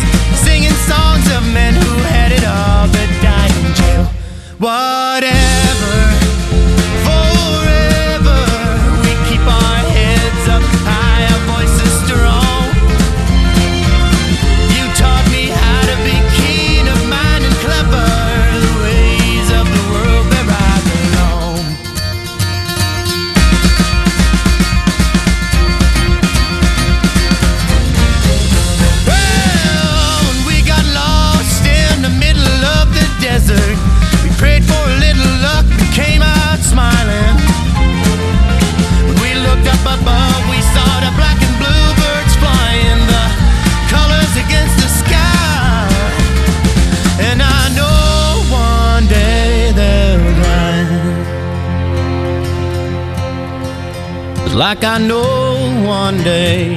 Like 54.67 54.83
I 54.83 54.97
know 54.97 55.85
one 55.87 56.17
day 56.25 56.73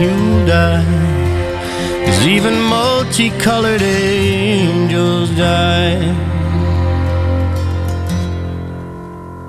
you'll 0.00 0.46
die. 0.46 0.84
Cause 2.04 2.24
even 2.24 2.54
multicolored 2.60 3.82
angels 3.82 5.30
die. 5.30 5.98